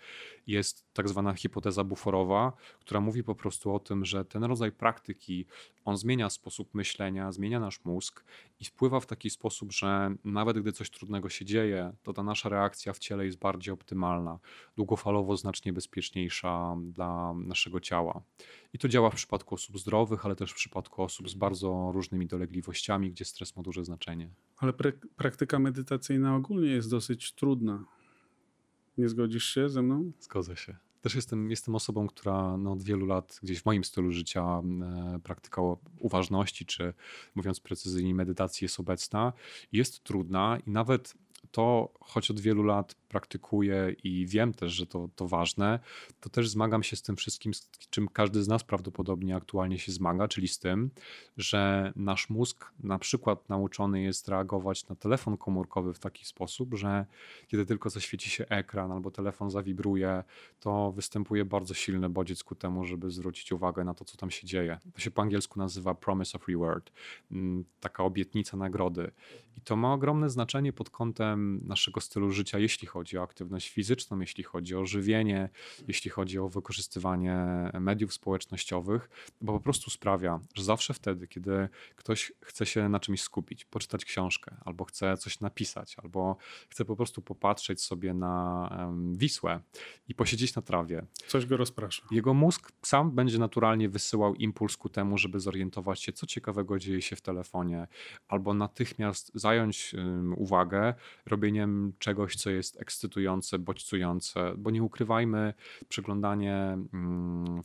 [0.46, 5.46] jest tak zwana hipoteza buforowa, która mówi po prostu o tym, że ten rodzaj praktyki
[5.88, 8.24] on zmienia sposób myślenia, zmienia nasz mózg
[8.60, 12.48] i wpływa w taki sposób, że nawet gdy coś trudnego się dzieje, to ta nasza
[12.48, 14.38] reakcja w ciele jest bardziej optymalna,
[14.76, 18.22] długofalowo znacznie bezpieczniejsza dla naszego ciała.
[18.72, 22.26] I to działa w przypadku osób zdrowych, ale też w przypadku osób z bardzo różnymi
[22.26, 24.30] dolegliwościami, gdzie stres ma duże znaczenie.
[24.56, 24.72] Ale
[25.16, 27.84] praktyka medytacyjna ogólnie jest dosyć trudna.
[28.98, 30.12] Nie zgodzisz się ze mną?
[30.20, 30.76] Zgodzę się.
[31.00, 35.20] Też jestem, jestem osobą, która no, od wielu lat gdzieś w moim stylu życia e,
[35.22, 35.62] praktyka
[35.98, 36.94] uważności, czy
[37.34, 39.32] mówiąc precyzyjnie, medytacji jest obecna.
[39.72, 41.14] Jest trudna i nawet
[41.50, 45.78] to, choć od wielu lat praktykuję i wiem też, że to, to ważne,
[46.20, 49.92] to też zmagam się z tym wszystkim, z czym każdy z nas prawdopodobnie aktualnie się
[49.92, 50.90] zmaga, czyli z tym,
[51.36, 57.06] że nasz mózg na przykład nauczony jest reagować na telefon komórkowy w taki sposób, że
[57.46, 60.24] kiedy tylko zaświeci się ekran albo telefon zawibruje,
[60.60, 64.46] to występuje bardzo silny bodziec ku temu, żeby zwrócić uwagę na to, co tam się
[64.46, 64.78] dzieje.
[64.94, 66.92] To się po angielsku nazywa promise of reward,
[67.32, 69.10] mm, taka obietnica nagrody.
[69.58, 74.20] I to ma ogromne znaczenie pod kątem naszego stylu życia, jeśli chodzi o aktywność fizyczną,
[74.20, 75.48] jeśli chodzi o żywienie,
[75.88, 77.36] jeśli chodzi o wykorzystywanie
[77.80, 83.22] mediów społecznościowych, bo po prostu sprawia, że zawsze wtedy, kiedy ktoś chce się na czymś
[83.22, 86.36] skupić, poczytać książkę, albo chce coś napisać, albo
[86.68, 88.68] chce po prostu popatrzeć sobie na
[89.12, 89.60] Wisłę
[90.08, 92.02] i posiedzieć na trawie, Coś go rozprasza.
[92.10, 97.02] jego mózg sam będzie naturalnie wysyłał impuls ku temu, żeby zorientować się, co ciekawego dzieje
[97.02, 97.86] się w telefonie,
[98.28, 99.94] albo natychmiast zająć
[100.36, 100.94] uwagę
[101.26, 105.54] robieniem czegoś, co jest ekscytujące, bodźcujące, bo nie ukrywajmy,
[105.88, 106.78] przeglądanie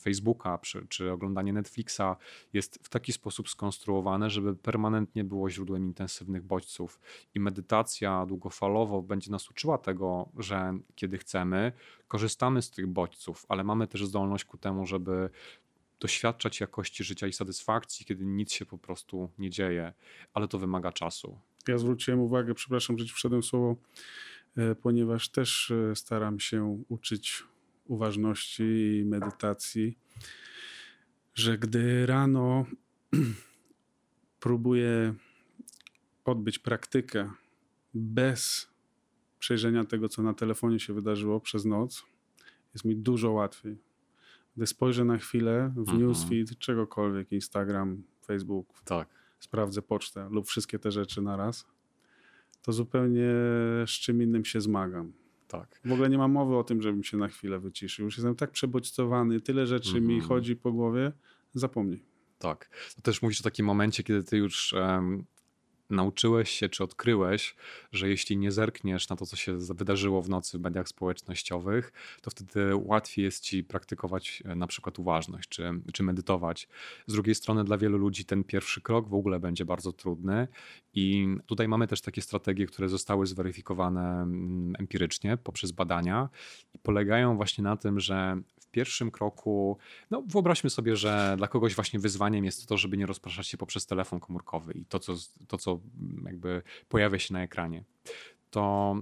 [0.02, 2.16] Facebooka czy, czy oglądanie Netflixa
[2.54, 7.00] jest w taki sposób skonstruowane, żeby permanentnie było źródłem intensywnych bodźców
[7.36, 11.72] i medytacja długofalowo będzie nas uczyła tego, że kiedy chcemy,
[12.08, 15.30] korzystamy z tych bodźców, ale mamy też zdolność ku temu, żeby
[16.04, 19.94] doświadczać jakości życia i satysfakcji, kiedy nic się po prostu nie dzieje,
[20.34, 21.40] ale to wymaga czasu.
[21.68, 23.76] Ja zwróciłem uwagę, przepraszam, że ci wszedłem słowo,
[24.58, 27.44] e, ponieważ też e, staram się uczyć
[27.86, 29.98] uważności i medytacji,
[31.36, 32.66] że gdy rano
[34.40, 35.14] próbuję
[36.26, 37.32] odbyć praktykę
[37.94, 38.68] bez
[39.40, 42.04] przejrzenia tego, co na telefonie się wydarzyło przez noc,
[42.74, 43.78] jest mi dużo łatwiej.
[44.58, 46.00] Gdy spojrzę na chwilę w Mhm.
[46.00, 49.08] newsfeed, czegokolwiek, Instagram, Facebook, Tak.
[49.44, 51.66] Sprawdzę pocztę lub wszystkie te rzeczy na raz,
[52.62, 53.28] to zupełnie
[53.86, 55.14] z czym innym się zmagam.
[55.48, 55.80] Tak.
[55.86, 58.06] W ogóle nie mam mowy o tym, żebym się na chwilę wyciszył.
[58.06, 60.22] Już jestem tak przebodźcowany, tyle rzeczy mi Mhm.
[60.30, 61.12] chodzi po głowie,
[61.54, 62.04] zapomnij.
[62.40, 62.70] Tak.
[62.96, 65.26] To też mówisz o takim momencie, kiedy ty już em,
[65.90, 67.56] nauczyłeś się, czy odkryłeś,
[67.92, 72.32] że jeśli nie zerkniesz na to, co się wydarzyło w nocy w mediach społecznościowych, to
[72.32, 76.68] wtedy łatwiej jest ci praktykować e, na przykład uważność, czy, czy medytować.
[77.08, 80.48] Z drugiej strony dla wielu ludzi ten pierwszy krok w ogóle będzie bardzo trudny
[80.94, 86.30] i tutaj mamy też takie strategie, które zostały zweryfikowane mm, empirycznie poprzez badania
[86.74, 88.38] i polegają właśnie na tym, że
[88.74, 89.78] pierwszym kroku
[90.12, 93.86] no, wyobraźmy sobie, że dla kogoś właśnie wyzwaniem jest to, żeby nie rozpraszać się poprzez
[93.86, 95.14] telefon komórkowy i to, co,
[95.48, 97.84] to, co mm, jakby pojawia się na ekranie.
[98.52, 98.96] To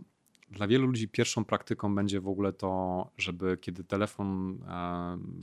[0.49, 4.59] dla wielu ludzi pierwszą praktyką będzie w ogóle to, żeby kiedy telefon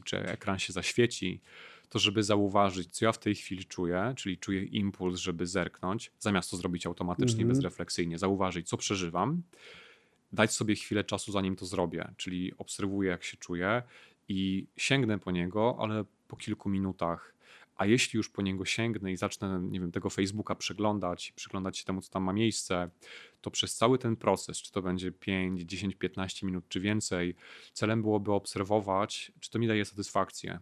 [0.04, 1.40] czy ekran się zaświeci,
[1.88, 6.50] to żeby zauważyć, co ja w tej chwili czuję, czyli czuję impuls, żeby zerknąć, zamiast
[6.50, 7.48] to zrobić automatycznie, Mhm.
[7.48, 9.42] bezrefleksyjnie, zauważyć, co przeżywam,
[10.32, 13.82] dać sobie chwilę czasu, zanim to zrobię, czyli obserwuję, jak się czuję
[14.28, 17.34] i sięgnę po niego, ale po kilku minutach.
[17.76, 21.84] A jeśli już po niego sięgnę i zacznę, nie wiem, tego Facebooka przeglądać, przyglądać się
[21.84, 22.90] temu, co tam ma miejsce,
[23.40, 27.34] to przez cały ten proces, czy to będzie 5, 10, 15 minut, czy więcej,
[27.72, 30.60] celem byłoby obserwować, czy to mi daje satysfakcję.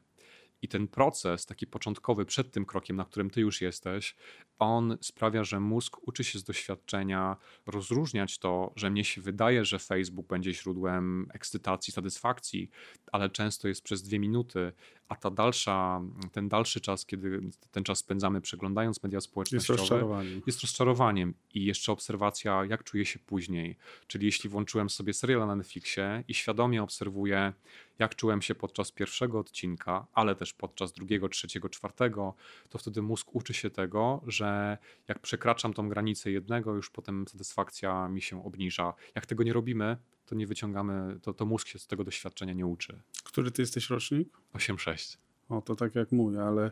[0.62, 4.16] I ten proces, taki początkowy, przed tym krokiem, na którym ty już jesteś,
[4.58, 7.36] on sprawia, że mózg uczy się z doświadczenia
[7.66, 12.70] rozróżniać to, że mnie się wydaje, że Facebook będzie źródłem ekscytacji, satysfakcji,
[13.12, 14.72] ale często jest przez dwie minuty,
[15.08, 16.02] a ta dalsza,
[16.32, 17.40] ten dalszy czas, kiedy
[17.70, 20.40] ten czas spędzamy przeglądając media Jest społecznościowe, rozczarowanie.
[20.46, 23.76] jest rozczarowaniem i jeszcze obserwacja, jak czuję się później.
[24.06, 27.52] Czyli jeśli włączyłem sobie serial na Netflixie i świadomie obserwuję,
[27.98, 32.34] jak czułem się podczas pierwszego odcinka, ale też podczas drugiego, trzeciego, czwartego,
[32.68, 34.78] to wtedy mózg uczy się tego, że
[35.08, 38.92] jak przekraczam tą granicę jednego, już potem satysfakcja mi się obniża.
[39.14, 39.96] Jak tego nie robimy,
[40.26, 43.00] to nie wyciągamy, to, to mózg się z tego doświadczenia nie uczy.
[43.24, 44.28] Który ty jesteś rocznik?
[44.54, 45.16] 8-6.
[45.48, 46.70] O, to tak jak mój, ale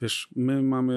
[0.00, 0.96] wiesz, my mamy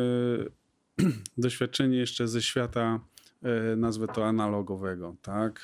[1.38, 3.00] doświadczenie jeszcze ze świata,
[3.44, 5.62] e, nazwę to analogowego, tak?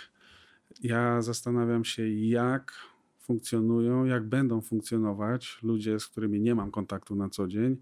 [0.83, 2.73] Ja zastanawiam się, jak
[3.19, 7.77] funkcjonują, jak będą funkcjonować ludzie, z którymi nie mam kontaktu na co dzień,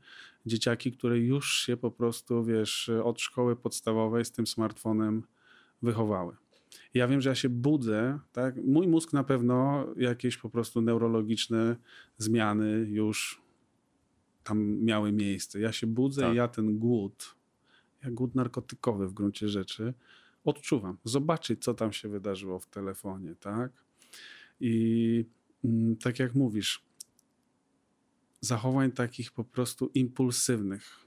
[0.46, 5.24] dzieciaki, które już się po prostu, wiesz, od szkoły podstawowej z tym smartfonem
[5.82, 6.36] wychowały.
[6.96, 8.56] Ja wiem, że ja się budzę, tak?
[8.64, 11.76] Mój mózg na pewno jakieś po prostu neurologiczne
[12.18, 13.42] zmiany już
[14.44, 15.60] tam miały miejsce.
[15.60, 16.34] Ja się budzę Tak.
[16.34, 17.36] i ja ten głód,
[18.04, 19.94] jak głód narkotykowy w gruncie rzeczy,
[20.44, 20.98] odczuwam.
[21.04, 23.72] Zobaczyć, co tam się wydarzyło w telefonie, tak?
[24.60, 25.26] I
[25.64, 26.84] mm, tak jak mówisz,
[28.42, 31.06] zachowań takich po prostu impulsywnych,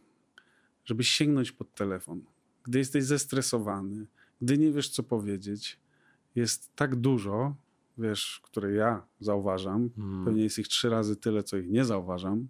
[0.85, 2.25] żeby sięgnąć pod telefon,
[2.63, 4.07] gdy jesteś zestresowany,
[4.43, 5.79] gdy nie wiesz, co powiedzieć,
[6.35, 7.55] jest tak dużo,
[7.99, 10.25] wiesz, które ja zauważam, Hmm.
[10.25, 12.49] pewnie jest ich trzy razy tyle, co ich nie zauważam,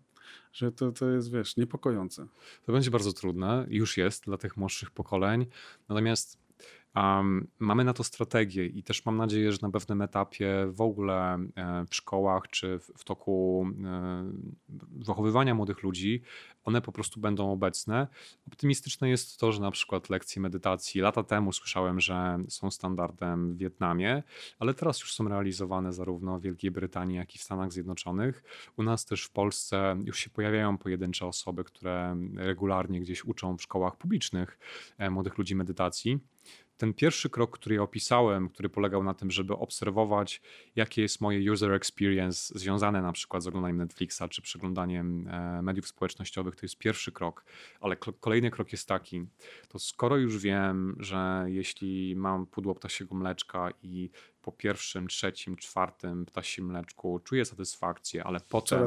[0.53, 2.27] że to, to jest, wiesz, niepokojące.
[2.67, 5.47] To będzie bardzo trudne, już jest dla tych młodszych pokoleń.
[5.89, 6.39] Natomiast
[6.97, 11.35] Um, mamy na to strategię i też mam nadzieję, że na pewnym etapie w ogóle
[11.57, 14.33] e, w szkołach czy w, w toku e,
[14.91, 16.23] wychowywania młodych ludzi
[16.69, 18.07] one po prostu będą obecne.
[18.47, 23.59] Optymistyczne jest to, że na przykład lekcje medytacji lata temu słyszałem, że są standardem w
[23.59, 24.23] Wietnamie,
[24.59, 28.45] ale teraz już są realizowane zarówno w Wielkiej Brytanii, jak i w Stanach Zjednoczonych.
[28.77, 33.63] U nas też w Polsce już się pojawiają pojedyncze osoby, które regularnie gdzieś uczą w
[33.63, 34.59] szkołach publicznych
[34.99, 36.19] e, młodych ludzi medytacji
[36.79, 40.43] ten pierwszy krok, który ja opisałem, który polegał na tym, żeby obserwować,
[40.77, 45.89] jakie jest moje user experience związane na przykład z oglądaniem Netflixa czy przeglądaniem e, mediów
[45.89, 47.45] społecznościowych, to jest pierwszy krok.
[47.81, 49.27] Ale kolejny krok jest taki,
[49.69, 54.11] to skoro już wiem, że jeśli mam pudło ptasiego mleczka i
[54.49, 58.87] po pierwszym, trzecim, czwartym ptasim mleczku czuję satysfakcję, ale potem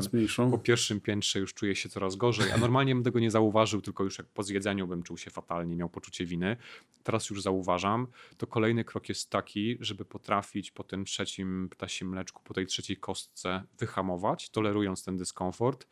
[0.51, 4.03] po pierwszym piętrze już czuję się coraz gorzej, a normalnie bym tego nie zauważył, tylko
[4.03, 6.57] już jak po zjedzeniu bym czuł się fatalnie, miał poczucie winy.
[7.03, 8.07] Teraz już zauważam,
[8.37, 12.97] to kolejny krok jest taki, żeby potrafić po tym trzecim ptasim mleczku, po tej trzeciej
[12.97, 15.87] kostce wyhamować, tolerując ten dyskomfort.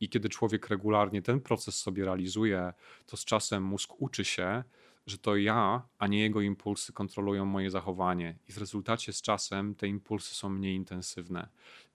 [0.00, 2.72] I kiedy człowiek regularnie ten proces sobie realizuje,
[3.06, 4.64] to z czasem mózg uczy się,
[5.10, 9.74] że to ja, a nie jego impulsy kontrolują moje zachowanie, i w rezultacie z czasem
[9.74, 11.48] te impulsy są mniej intensywne.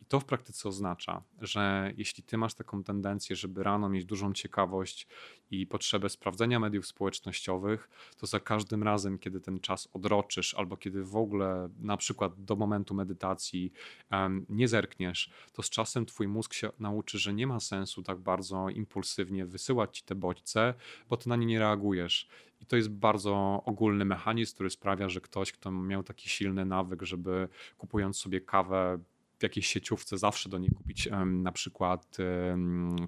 [0.04, 4.34] I to w praktyce oznacza, że jeśli ty masz taką tendencję, żeby rano mieć dużą
[4.34, 5.08] ciekawość
[5.52, 11.04] i potrzebę sprawdzenia mediów społecznościowych, to za każdym razem, kiedy ten czas odroczysz, albo kiedy
[11.04, 13.72] w ogóle na przykład do momentu medytacji
[14.12, 18.20] um, nie zerkniesz, to z czasem twój mózg się nauczy, że nie ma sensu tak
[18.20, 20.74] bardzo impulsywnie wysyłać ci te bodźce,
[21.10, 22.28] bo ty na nie nie reagujesz.
[22.62, 27.02] I to jest bardzo ogólny mechanizm, który sprawia, że ktoś, kto miał taki silny nawyk,
[27.02, 27.48] żeby
[27.78, 29.00] kupując sobie kawę
[29.44, 32.18] w jakiejś sieciówce zawsze do niej kupić na przykład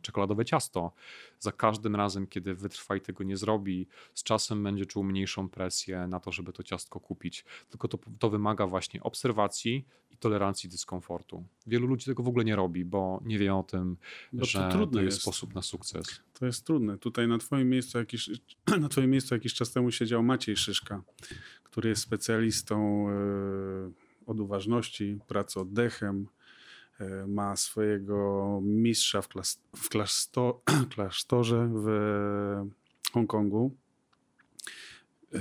[0.02, 0.92] czekoladowe ciasto.
[1.40, 6.08] Za każdym razem, kiedy wytrwa i tego nie zrobi, z czasem będzie czuł mniejszą presję
[6.08, 7.46] na to, żeby to ciastko kupić.
[7.70, 11.44] Tylko to, to wymaga właśnie obserwacji i tolerancji dyskomfortu.
[11.68, 13.98] Wielu ludzi tego w ogóle nie robi, bo nie wie o tym,
[14.34, 16.22] bo że to, to jest, jest sposób na sukces.
[16.34, 16.98] To jest trudne.
[16.98, 18.30] Tutaj na twoim miejscu jakiś,
[18.82, 21.02] na twoim miejscu jakiś czas temu siedział Maciej Szyszka,
[21.64, 26.28] który jest specjalistą yy od uważności, pracy oddechem.
[27.00, 30.62] E, ma swojego mistrza w, klas w klaszto
[30.94, 31.88] klasztorze w
[33.14, 33.76] Hongkongu.
[35.34, 35.40] E,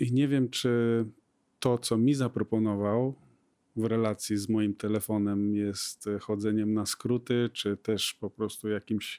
[0.00, 1.04] I nie wiem, czy
[1.60, 3.14] to, co mi zaproponował
[3.76, 9.18] w relacji z moim telefonem, jest chodzeniem na skróty, czy też po prostu jakimś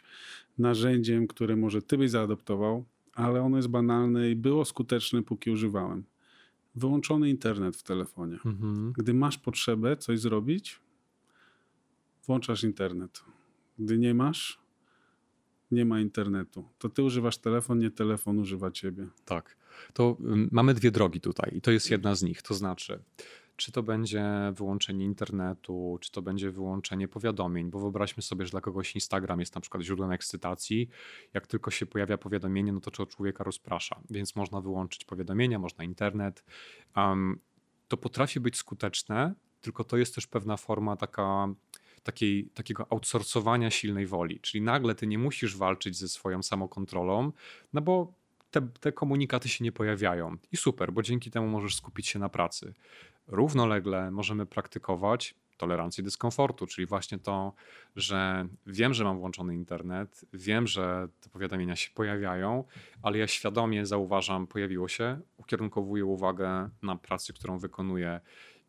[0.58, 6.04] narzędziem, które może ty byś zaadoptował, ale ono jest banalne i było skuteczne, póki używałem
[6.76, 8.38] wyłączony internet w telefonie.
[8.46, 8.94] Mhm.
[8.98, 10.80] Gdy masz potrzebę coś zrobić,
[12.26, 13.24] włączasz internet.
[13.80, 14.60] Gdy nie masz,
[15.72, 16.70] nie ma internetu.
[16.80, 19.08] To ty używasz telefon, nie telefon używa ciebie.
[19.26, 19.58] Tak.
[19.94, 20.18] To
[20.52, 22.42] mamy dwie drogi tutaj i to jest jedna z nich.
[22.42, 23.00] To znaczy,
[23.60, 28.62] czy to będzie wyłączenie internetu, czy to będzie wyłączenie powiadomień, bo wyobraźmy sobie, że dla
[28.62, 30.90] kogoś Instagram jest na przykład źródłem ekscytacji.
[31.34, 36.44] Jak tylko się pojawia powiadomienie, no to człowieka rozprasza, więc można wyłączyć powiadomienia, można internet.
[36.96, 37.40] Um,
[37.88, 41.48] to potrafi być skuteczne, tylko to jest też pewna forma taka
[42.04, 44.40] takiej, takiego outsourcowania silnej woli.
[44.40, 47.32] Czyli nagle ty nie musisz walczyć ze swoją samokontrolą,
[47.74, 48.14] no bo
[48.52, 50.38] te, te, komunikaty się nie pojawiają.
[50.52, 52.74] I super, bo dzięki temu możesz skupić się na pracy.
[53.30, 57.54] Równolegle możemy praktykować tolerancję dyskomfortu, czyli właśnie to,
[57.96, 62.64] że wiem, że mam włączony internet, wiem, że te powiadomienia się pojawiają,
[63.02, 68.22] ale ja świadomie zauważam, pojawiło się, ukierunkowuję uwagę na pracę, którą wykonuję.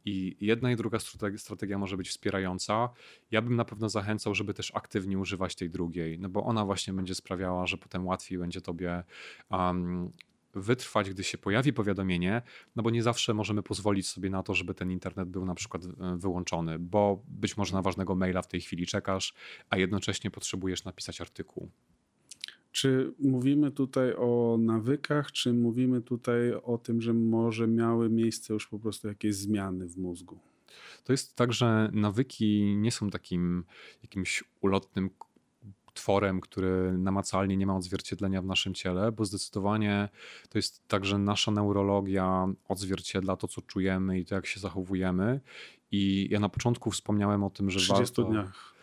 [0.05, 0.99] I jedna i druga
[1.37, 2.89] strategia może być wspierająca.
[3.31, 6.93] Ja bym na pewno zachęcał, żeby też aktywnie używać tej drugiej, no bo ona właśnie
[6.93, 9.03] będzie sprawiała, że potem łatwiej będzie tobie
[9.51, 10.11] um,
[10.55, 12.43] wytrwać, gdy się pojawi powiadomienie,
[12.77, 15.85] no bo nie zawsze możemy pozwolić sobie na to, żeby ten internet był na przykład
[15.85, 19.35] e, wyłączony, bo być może na ważnego maila w tej chwili czekasz,
[19.71, 21.71] a jednocześnie potrzebujesz napisać artykuł.
[22.73, 28.67] Czy mówimy tutaj o nawykach, czy mówimy tutaj o tym, że może miały miejsce już
[28.69, 30.39] po prostu jakieś zmiany w mózgu?
[31.05, 33.65] To jest tak, że nawyki nie są takim
[34.03, 35.11] jakimś ulotnym
[36.01, 40.09] tworem, który namacalnie nie ma odzwierciedlenia w naszym ciele, bo zdecydowanie
[40.49, 45.41] to jest tak, że nasza neurologia odzwierciedla to, co czujemy i to, jak się zachowujemy.
[45.93, 48.25] I ja na początku wspomniałem o tym, że 30 warto...
[48.25, 48.75] dniach.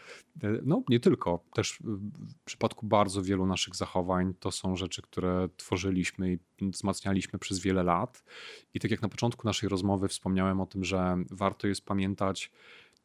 [0.44, 1.44] E, no, nie tylko.
[1.54, 7.60] Też w przypadku bardzo wielu naszych zachowań to są rzeczy, które tworzyliśmy i wzmacnialiśmy przez
[7.60, 8.24] wiele lat.
[8.74, 12.52] I tak jak na początku naszej rozmowy wspomniałem o tym, że warto jest pamiętać,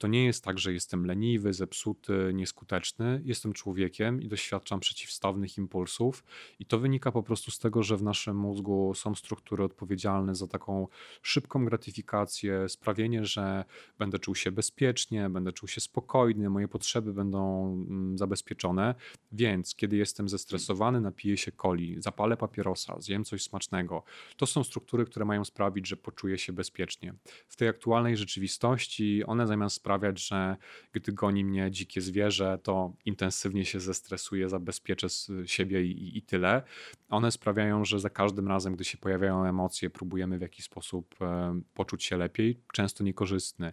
[0.03, 3.23] To nie jest tak, że jestem leniwy, zepsuty, nieskuteczny.
[3.25, 6.25] Jestem człowiekiem i doświadczam przeciwstawnych impulsów,
[6.59, 10.47] i to wynika po prostu z tego, że w naszym mózgu są struktury odpowiedzialne za
[10.47, 10.89] taką
[11.23, 13.65] szybką gratyfikację, sprawienie, że
[13.99, 18.95] będę czuł się bezpiecznie, będę czuł się spokojny, moje potrzeby będą mm, zabezpieczone.
[19.33, 24.03] Więc kiedy jestem zestresowany, napiję się coli, zapalę papierosa, zjem coś smacznego.
[24.37, 27.15] To są struktury, które mają sprawić, że poczuję się bezpiecznie.
[27.49, 30.57] W tej aktualnej rzeczywistości one zamiast sprawiać, że
[30.93, 35.07] gdy goni mnie dzikie zwierzę, to intensywnie się zestresuję, zabezpieczę
[35.47, 36.63] siebie i, i tyle.
[37.11, 41.61] One sprawiają, że za każdym razem, gdy się pojawiają emocje, próbujemy w jakiś sposób e,
[41.75, 43.73] poczuć się lepiej, często niekorzystny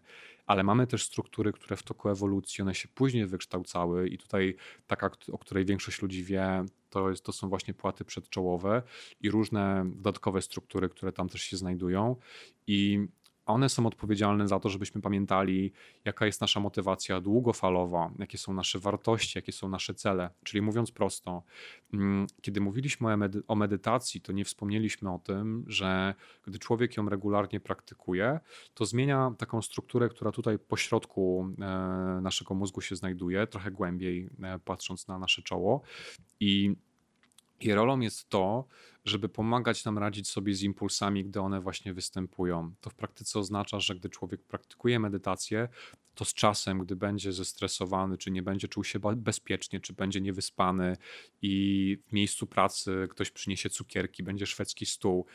[0.50, 4.56] ale mamy też struktury, które w toku ewolucji, one się później wykształcały i tutaj
[4.88, 8.82] taka, o której większość ludzi wie, to, jest, to są właśnie płaty przedczołowe
[9.22, 12.16] i różne dodatkowe struktury, które tam też się znajdują
[12.68, 13.08] i
[13.50, 15.72] one są odpowiedzialne za to, żebyśmy pamiętali,
[16.06, 20.30] jaka jest nasza motywacja długofalowa, jakie są nasze wartości, jakie są nasze cele.
[20.44, 21.44] Czyli mówiąc prosto,
[21.94, 26.16] mm, kiedy mówiliśmy o medytacji, to nie wspomnieliśmy o tym, że
[26.48, 28.40] gdy człowiek ją regularnie praktykuje,
[28.74, 34.30] to zmienia taką strukturę, która tutaj po środku e, naszego mózgu się znajduje, trochę głębiej
[34.44, 35.82] e, patrząc na nasze czoło.
[36.40, 36.76] I
[37.66, 38.68] i rolą jest to,
[39.06, 42.74] żeby pomagać nam radzić sobie z impulsami, gdy one właśnie występują.
[42.82, 45.68] To w praktyce oznacza, że gdy człowiek praktykuje medytację,
[46.16, 50.98] to z czasem, gdy będzie zestresowany, czy nie będzie czuł się bezpiecznie, czy będzie niewyspany
[51.42, 55.26] i w miejscu pracy ktoś przyniesie cukierki, będzie szwedzki stół,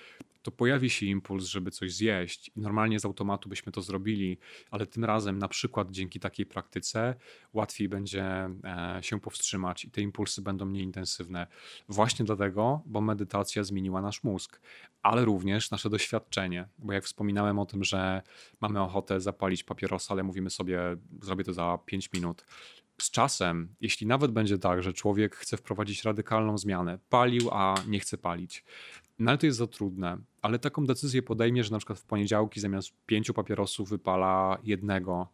[0.44, 2.50] to pojawi się impuls, żeby coś zjeść.
[2.56, 4.38] I normalnie z automatu byśmy to zrobili,
[4.70, 7.14] ale tym razem, na przykład dzięki takiej praktyce,
[7.52, 11.46] łatwiej będzie e, się powstrzymać i te impulsy będą mniej intensywne.
[11.88, 14.60] Właśnie dlatego, bo medytacja zmieniła nasz mózg,
[15.02, 16.68] ale również nasze doświadczenie.
[16.78, 18.22] Bo jak wspominałem o tym, że
[18.60, 20.80] mamy ochotę zapalić papierosa, ale mówimy sobie,
[21.22, 22.44] zrobię to za 5 minut
[23.00, 28.00] z czasem, jeśli nawet będzie tak, że człowiek chce wprowadzić radykalną zmianę, palił, a nie
[28.00, 28.64] chce palić,
[29.18, 30.18] no ale to jest za trudne.
[30.44, 35.28] Ale taką decyzję podejmie, że na przykład w poniedziałki zamiast pięciu papierosów wypala jednego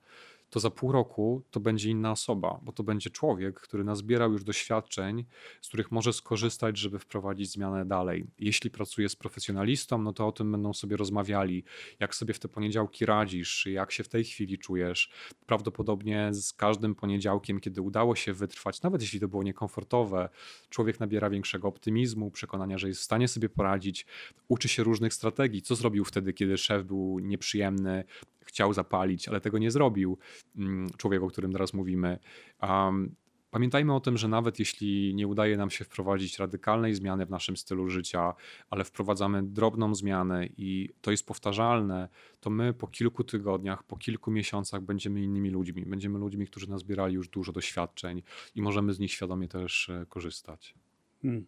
[0.50, 4.44] to za pół roku to będzie inna osoba, bo to będzie człowiek, który nazbierał już
[4.44, 5.24] doświadczeń,
[5.60, 8.26] z których może skorzystać, żeby wprowadzić zmianę dalej.
[8.38, 11.64] Jeśli pracuje z profesjonalistą, no to o tym będą sobie rozmawiali,
[12.00, 15.10] jak sobie w te poniedziałki radzisz, jak się w tej chwili czujesz.
[15.46, 20.28] Prawdopodobnie z każdym poniedziałkiem, kiedy udało się wytrwać, nawet jeśli to było niekomfortowe,
[20.70, 24.06] człowiek nabiera większego optymizmu, przekonania, że jest w stanie sobie poradzić,
[24.48, 25.62] uczy się różnych strategii.
[25.62, 28.04] Co zrobił wtedy, kiedy szef był nieprzyjemny,
[28.50, 30.18] chciał zapalić, ale tego nie zrobił,
[30.56, 32.18] mm, człowiek, o którym teraz mówimy.
[32.62, 33.14] Um,
[33.50, 37.56] Pamiętajmy o tym, że nawet jeśli nie udaje nam się wprowadzić radykalnej zmiany w naszym
[37.56, 38.34] stylu życia,
[38.70, 42.08] ale wprowadzamy drobną zmianę i to jest powtarzalne,
[42.40, 45.86] to my po kilku tygodniach, po kilku miesiącach będziemy innymi ludźmi.
[45.86, 48.22] Będziemy ludźmi, którzy nazbierali już dużo doświadczeń
[48.54, 50.74] i możemy z nich świadomie też e, korzystać.
[51.22, 51.46] Hmm.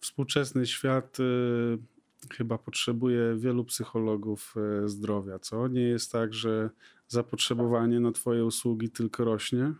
[0.00, 1.78] Współczesny świat y,
[2.32, 5.68] chyba potrzebuje wielu psychologów e, zdrowia, co?
[5.68, 6.70] Nie jest tak, że
[7.08, 9.72] zapotrzebowanie na Twoje usługi tylko rośnie?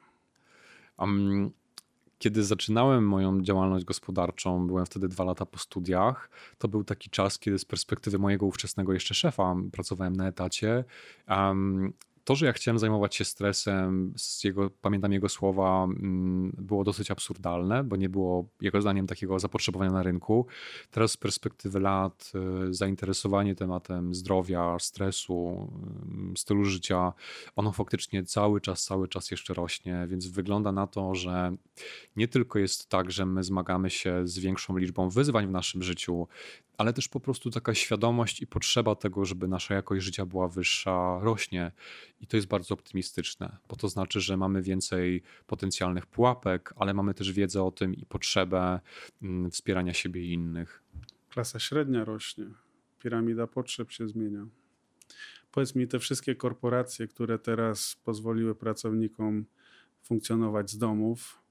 [0.99, 1.51] Um,
[2.19, 6.31] kiedy zaczynałem moją działalność gospodarczą, byłem wtedy dwa lata po studiach.
[6.59, 10.85] To był taki czas, kiedy z perspektywy mojego ówczesnego jeszcze szefa pracowałem na etacie.
[11.29, 11.93] Um,
[12.29, 14.15] to, że ja chciałem zajmować się stresem,
[14.45, 19.91] jego, pamiętam jego słowa, mm, było dosyć absurdalne, bo nie było jego zdaniem takiego zapotrzebowania
[19.91, 20.47] na rynku.
[20.91, 22.33] Teraz z perspektywy lat
[22.69, 25.69] y, zainteresowanie tematem zdrowia, stresu,
[26.35, 27.13] y, stylu życia,
[27.57, 31.57] ono faktycznie cały czas, cały czas jeszcze rośnie, więc wygląda na to, że
[32.17, 36.29] nie tylko jest tak, że my zmagamy się z większą liczbą wyzwań w naszym życiu,
[36.79, 41.19] ale też po prostu taka świadomość i potrzeba tego, żeby nasza jakość życia była wyższa,
[41.23, 41.73] rośnie.
[42.21, 47.15] I to jest bardzo optymistyczne, bo to znaczy, że mamy więcej potencjalnych pułapek, ale mamy
[47.15, 48.81] też wiedzę o tym i potrzebę
[49.23, 50.83] mm, wspierania siebie i innych.
[51.29, 52.47] Klasa średnia rośnie,
[53.03, 54.47] piramida potrzeb się zmienia.
[55.53, 59.45] Powiedz mi, te wszystkie korporacje, które teraz pozwoliły pracownikom
[60.03, 61.43] funkcjonować z domów,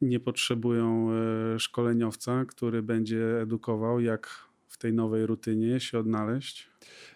[0.00, 6.70] nie potrzebują e, szkoleniowca, który będzie edukował, jak w tej nowej rutynie się odnaleźć?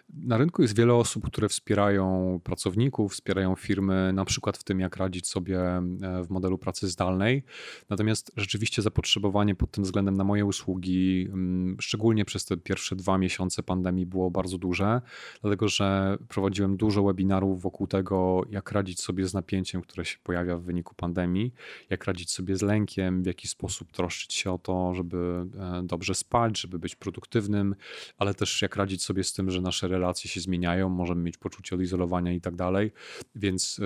[0.09, 4.97] Na rynku jest wiele osób, które wspierają pracowników, wspierają firmy, na przykład w tym, jak
[4.97, 5.81] radzić sobie e,
[6.23, 7.43] w modelu pracy zdalnej.
[7.89, 13.17] Natomiast rzeczywiście zapotrzebowanie pod tym względem na moje usługi, mm, szczególnie przez te pierwsze dwa
[13.17, 15.01] miesiące pandemii, było bardzo duże,
[15.41, 20.57] dlatego że prowadziłem dużo webinarów wokół tego, jak radzić sobie z napięciem, które się pojawia
[20.57, 21.53] w wyniku pandemii,
[21.89, 26.15] jak radzić sobie z lękiem, w jaki sposób troszczyć się o to, żeby e, dobrze
[26.15, 27.75] spać, żeby być produktywnym,
[28.17, 31.75] ale też jak radzić sobie z tym, że nasze relacje się zmieniają, możemy mieć poczucie
[31.75, 32.91] odizolowania i tak dalej,
[33.35, 33.83] więc y,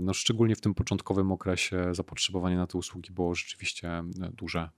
[0.00, 4.04] no, szczególnie w tym początkowym okresie zapotrzebowanie na te usługi było rzeczywiście e,
[4.36, 4.68] duże.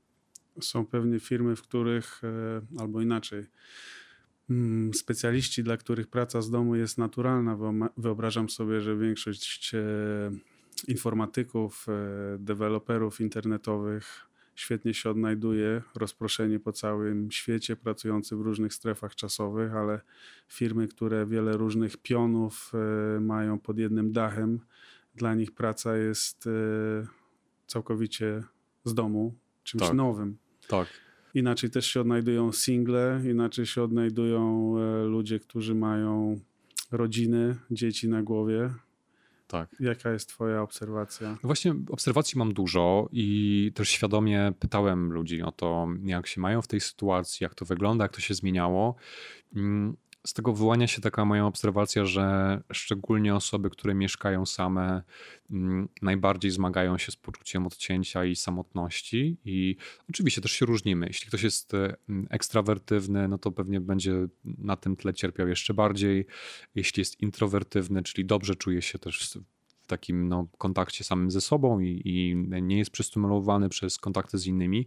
[0.60, 3.44] Są pewnie firmy, w których, e, albo inaczej,
[4.50, 7.58] mm, specjaliści, dla których praca z domu jest naturalna.
[7.96, 9.80] Wyobrażam sobie, że większość e,
[10.88, 11.86] informatyków,
[12.38, 20.00] deweloperów internetowych świetnie się odnajduje, rozproszeni po całym świecie, pracujący w różnych strefach czasowych, ale
[20.48, 24.60] firmy, które wiele różnych pionów e, mają pod jednym dachem,
[25.14, 26.50] dla nich praca jest e,
[27.66, 28.42] całkowicie
[28.84, 29.94] z domu, czymś tak.
[29.94, 30.36] nowym.
[30.68, 30.88] Tak.
[31.34, 36.40] Inaczej też się odnajdują single, inaczej się odnajdują e, ludzie, którzy mają
[36.90, 38.74] rodziny, dzieci na głowie,
[39.52, 39.76] tak.
[39.80, 41.30] Jaka jest Twoja obserwacja?
[41.30, 46.62] No właśnie, obserwacji mam dużo i też świadomie pytałem ludzi o to, jak się mają
[46.62, 48.94] w tej sytuacji, jak to wygląda, jak to się zmieniało.
[50.26, 55.02] Z tego wyłania się taka moja obserwacja, że szczególnie osoby, które mieszkają same,
[55.50, 59.36] mm, najbardziej zmagają się z poczuciem odcięcia i samotności.
[59.44, 59.76] I
[60.10, 61.06] oczywiście też się różnimy.
[61.06, 64.14] Jeśli ktoś jest mm, ekstrawertywny, no to pewnie będzie
[64.44, 66.26] na tym tle cierpiał jeszcze bardziej.
[66.74, 69.38] Jeśli jest introwertywny, czyli dobrze czuje się też
[69.82, 74.46] w takim no, kontakcie samym ze sobą i, i nie jest przestymulowany przez kontakty z
[74.46, 74.86] innymi,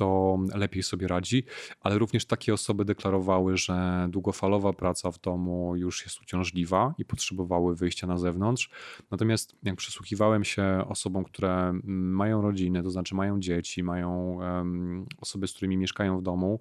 [0.00, 1.44] to lepiej sobie radzi,
[1.80, 7.76] ale również takie osoby deklarowały, że długofalowa praca w domu już jest uciążliwa i potrzebowały
[7.76, 8.70] wyjścia na zewnątrz.
[9.10, 15.48] Natomiast jak przysłuchiwałem się osobom, które mają rodziny, to znaczy mają dzieci, mają um, osoby,
[15.48, 16.60] z którymi mieszkają w domu,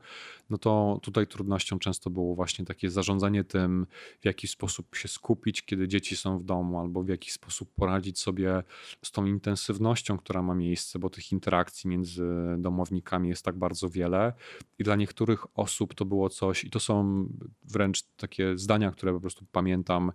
[0.49, 3.87] no to tutaj trudnością często było właśnie takie zarządzanie tym,
[4.21, 8.19] w jaki sposób się skupić, kiedy dzieci są w domu, albo w jaki sposób poradzić
[8.19, 8.63] sobie
[9.01, 12.25] z tą intensywnością, która ma miejsce, bo tych interakcji między
[12.57, 14.34] domownikami jest tak bardzo wiele
[14.80, 17.25] i dla niektórych osób to było coś, i to są
[17.63, 20.11] wręcz takie zdania, które po prostu pamiętam,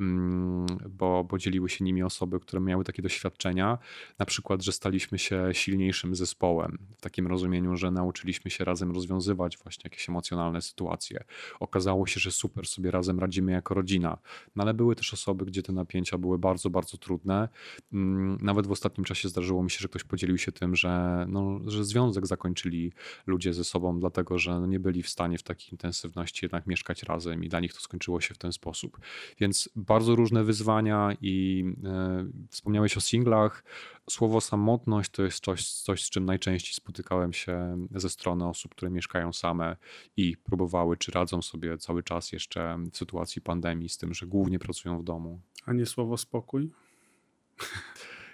[0.00, 3.78] mm, bo, bo dzieliły się nimi osoby, które miały takie doświadczenia,
[4.18, 9.58] na przykład, że staliśmy się silniejszym zespołem, w takim rozumieniu, że nauczyliśmy się razem rozwiązywać
[9.58, 11.24] właśnie jakieś emocjonalne sytuacje.
[11.60, 14.18] Okazało się, że super sobie razem radzimy jako rodzina,
[14.56, 17.48] no ale były też osoby, gdzie te napięcia były bardzo, bardzo trudne.
[17.92, 21.60] Mm, nawet w ostatnim czasie zdarzyło mi się, że ktoś podzielił się tym, że, no,
[21.66, 22.92] że związek zakończył kończyli
[23.26, 27.44] ludzie ze sobą, dlatego że nie byli w stanie w takiej intensywności jednak mieszkać razem
[27.44, 29.00] i dla nich to skończyło się w ten sposób.
[29.40, 33.64] Więc bardzo różne wyzwania i e, wspomniałeś o singlach.
[34.10, 38.90] Słowo samotność to jest coś, coś, z czym najczęściej spotykałem się ze strony osób, które
[38.90, 39.76] mieszkają same
[40.16, 44.58] i próbowały, czy radzą sobie cały czas jeszcze w sytuacji pandemii z tym, że głównie
[44.58, 45.40] pracują w domu.
[45.66, 46.70] A nie słowo spokój?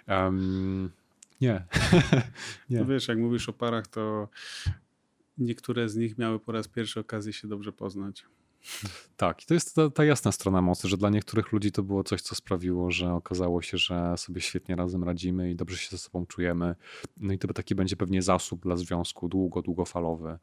[0.07, 0.91] Um,
[1.43, 1.65] nie.
[2.69, 2.79] nie.
[2.79, 4.29] No wiesz, jak mówisz o parach, to
[5.37, 8.25] niektóre z nich miały po raz pierwszy okazję się dobrze poznać.
[9.17, 12.03] Tak, i to jest ta, ta, jasna strona mocy, że dla niektórych ludzi to było
[12.03, 15.97] coś, co sprawiło, że okazało się, że sobie świetnie razem radzimy i dobrze się ze
[15.97, 16.75] sobą czujemy.
[17.17, 20.37] No i to taki będzie pewnie zasób dla związku długo, długofalowy,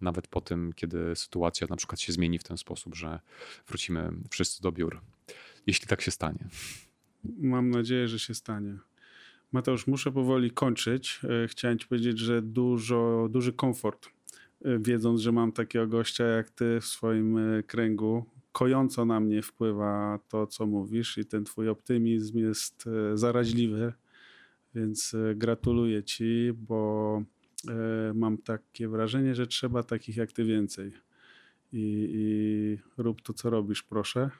[0.00, 3.20] nawet po tym, kiedy sytuacja na przykład się zmieni w ten sposób, że
[3.66, 5.00] wrócimy wszyscy do biur.
[5.66, 6.48] Jeśli tak się stanie.
[7.24, 8.78] Mam nadzieję, że się stanie.
[9.54, 11.20] Mateusz, muszę powoli kończyć.
[11.44, 14.06] E, chciałem ci powiedzieć, że dużo, duży komfort,
[14.64, 18.24] e, wiedząc, że mam takiego gościa jak ty w swoim e, kręgu.
[18.52, 22.84] Kojąco na mnie wpływa to, co mówisz, i ten twój optymizm jest
[23.14, 23.92] zaraźliwy,
[24.74, 27.22] więc gratuluję ci, bo
[28.14, 30.92] mam takie wrażenie, że trzeba takich jak ty więcej.
[31.72, 34.30] I, i rób to, co robisz, proszę.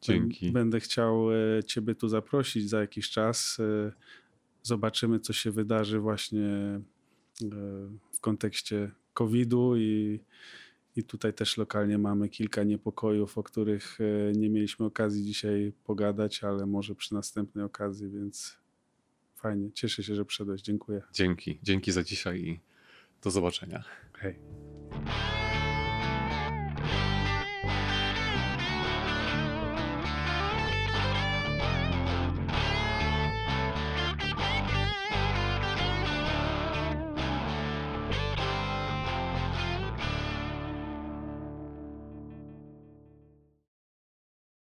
[0.00, 0.50] Dzięki.
[0.50, 1.26] Będę chciał
[1.66, 3.58] Ciebie tu zaprosić za jakiś czas
[4.64, 6.80] zobaczymy, co się wydarzy właśnie e,
[8.12, 10.20] w kontekście COVID-u i,
[10.96, 16.44] i tutaj też lokalnie mamy kilka niepokojów, o których e, nie mieliśmy okazji dzisiaj pogadać,
[16.44, 18.56] ale może przy następnej okazji, więc
[19.36, 19.72] fajnie.
[19.72, 20.62] Cieszę się, że przyszedłeś.
[20.62, 21.02] Dziękuję.
[21.12, 21.58] Dzięki.
[21.62, 22.60] Dzięki za dzisiaj i
[23.22, 23.84] do zobaczenia.
[24.12, 24.34] Hej.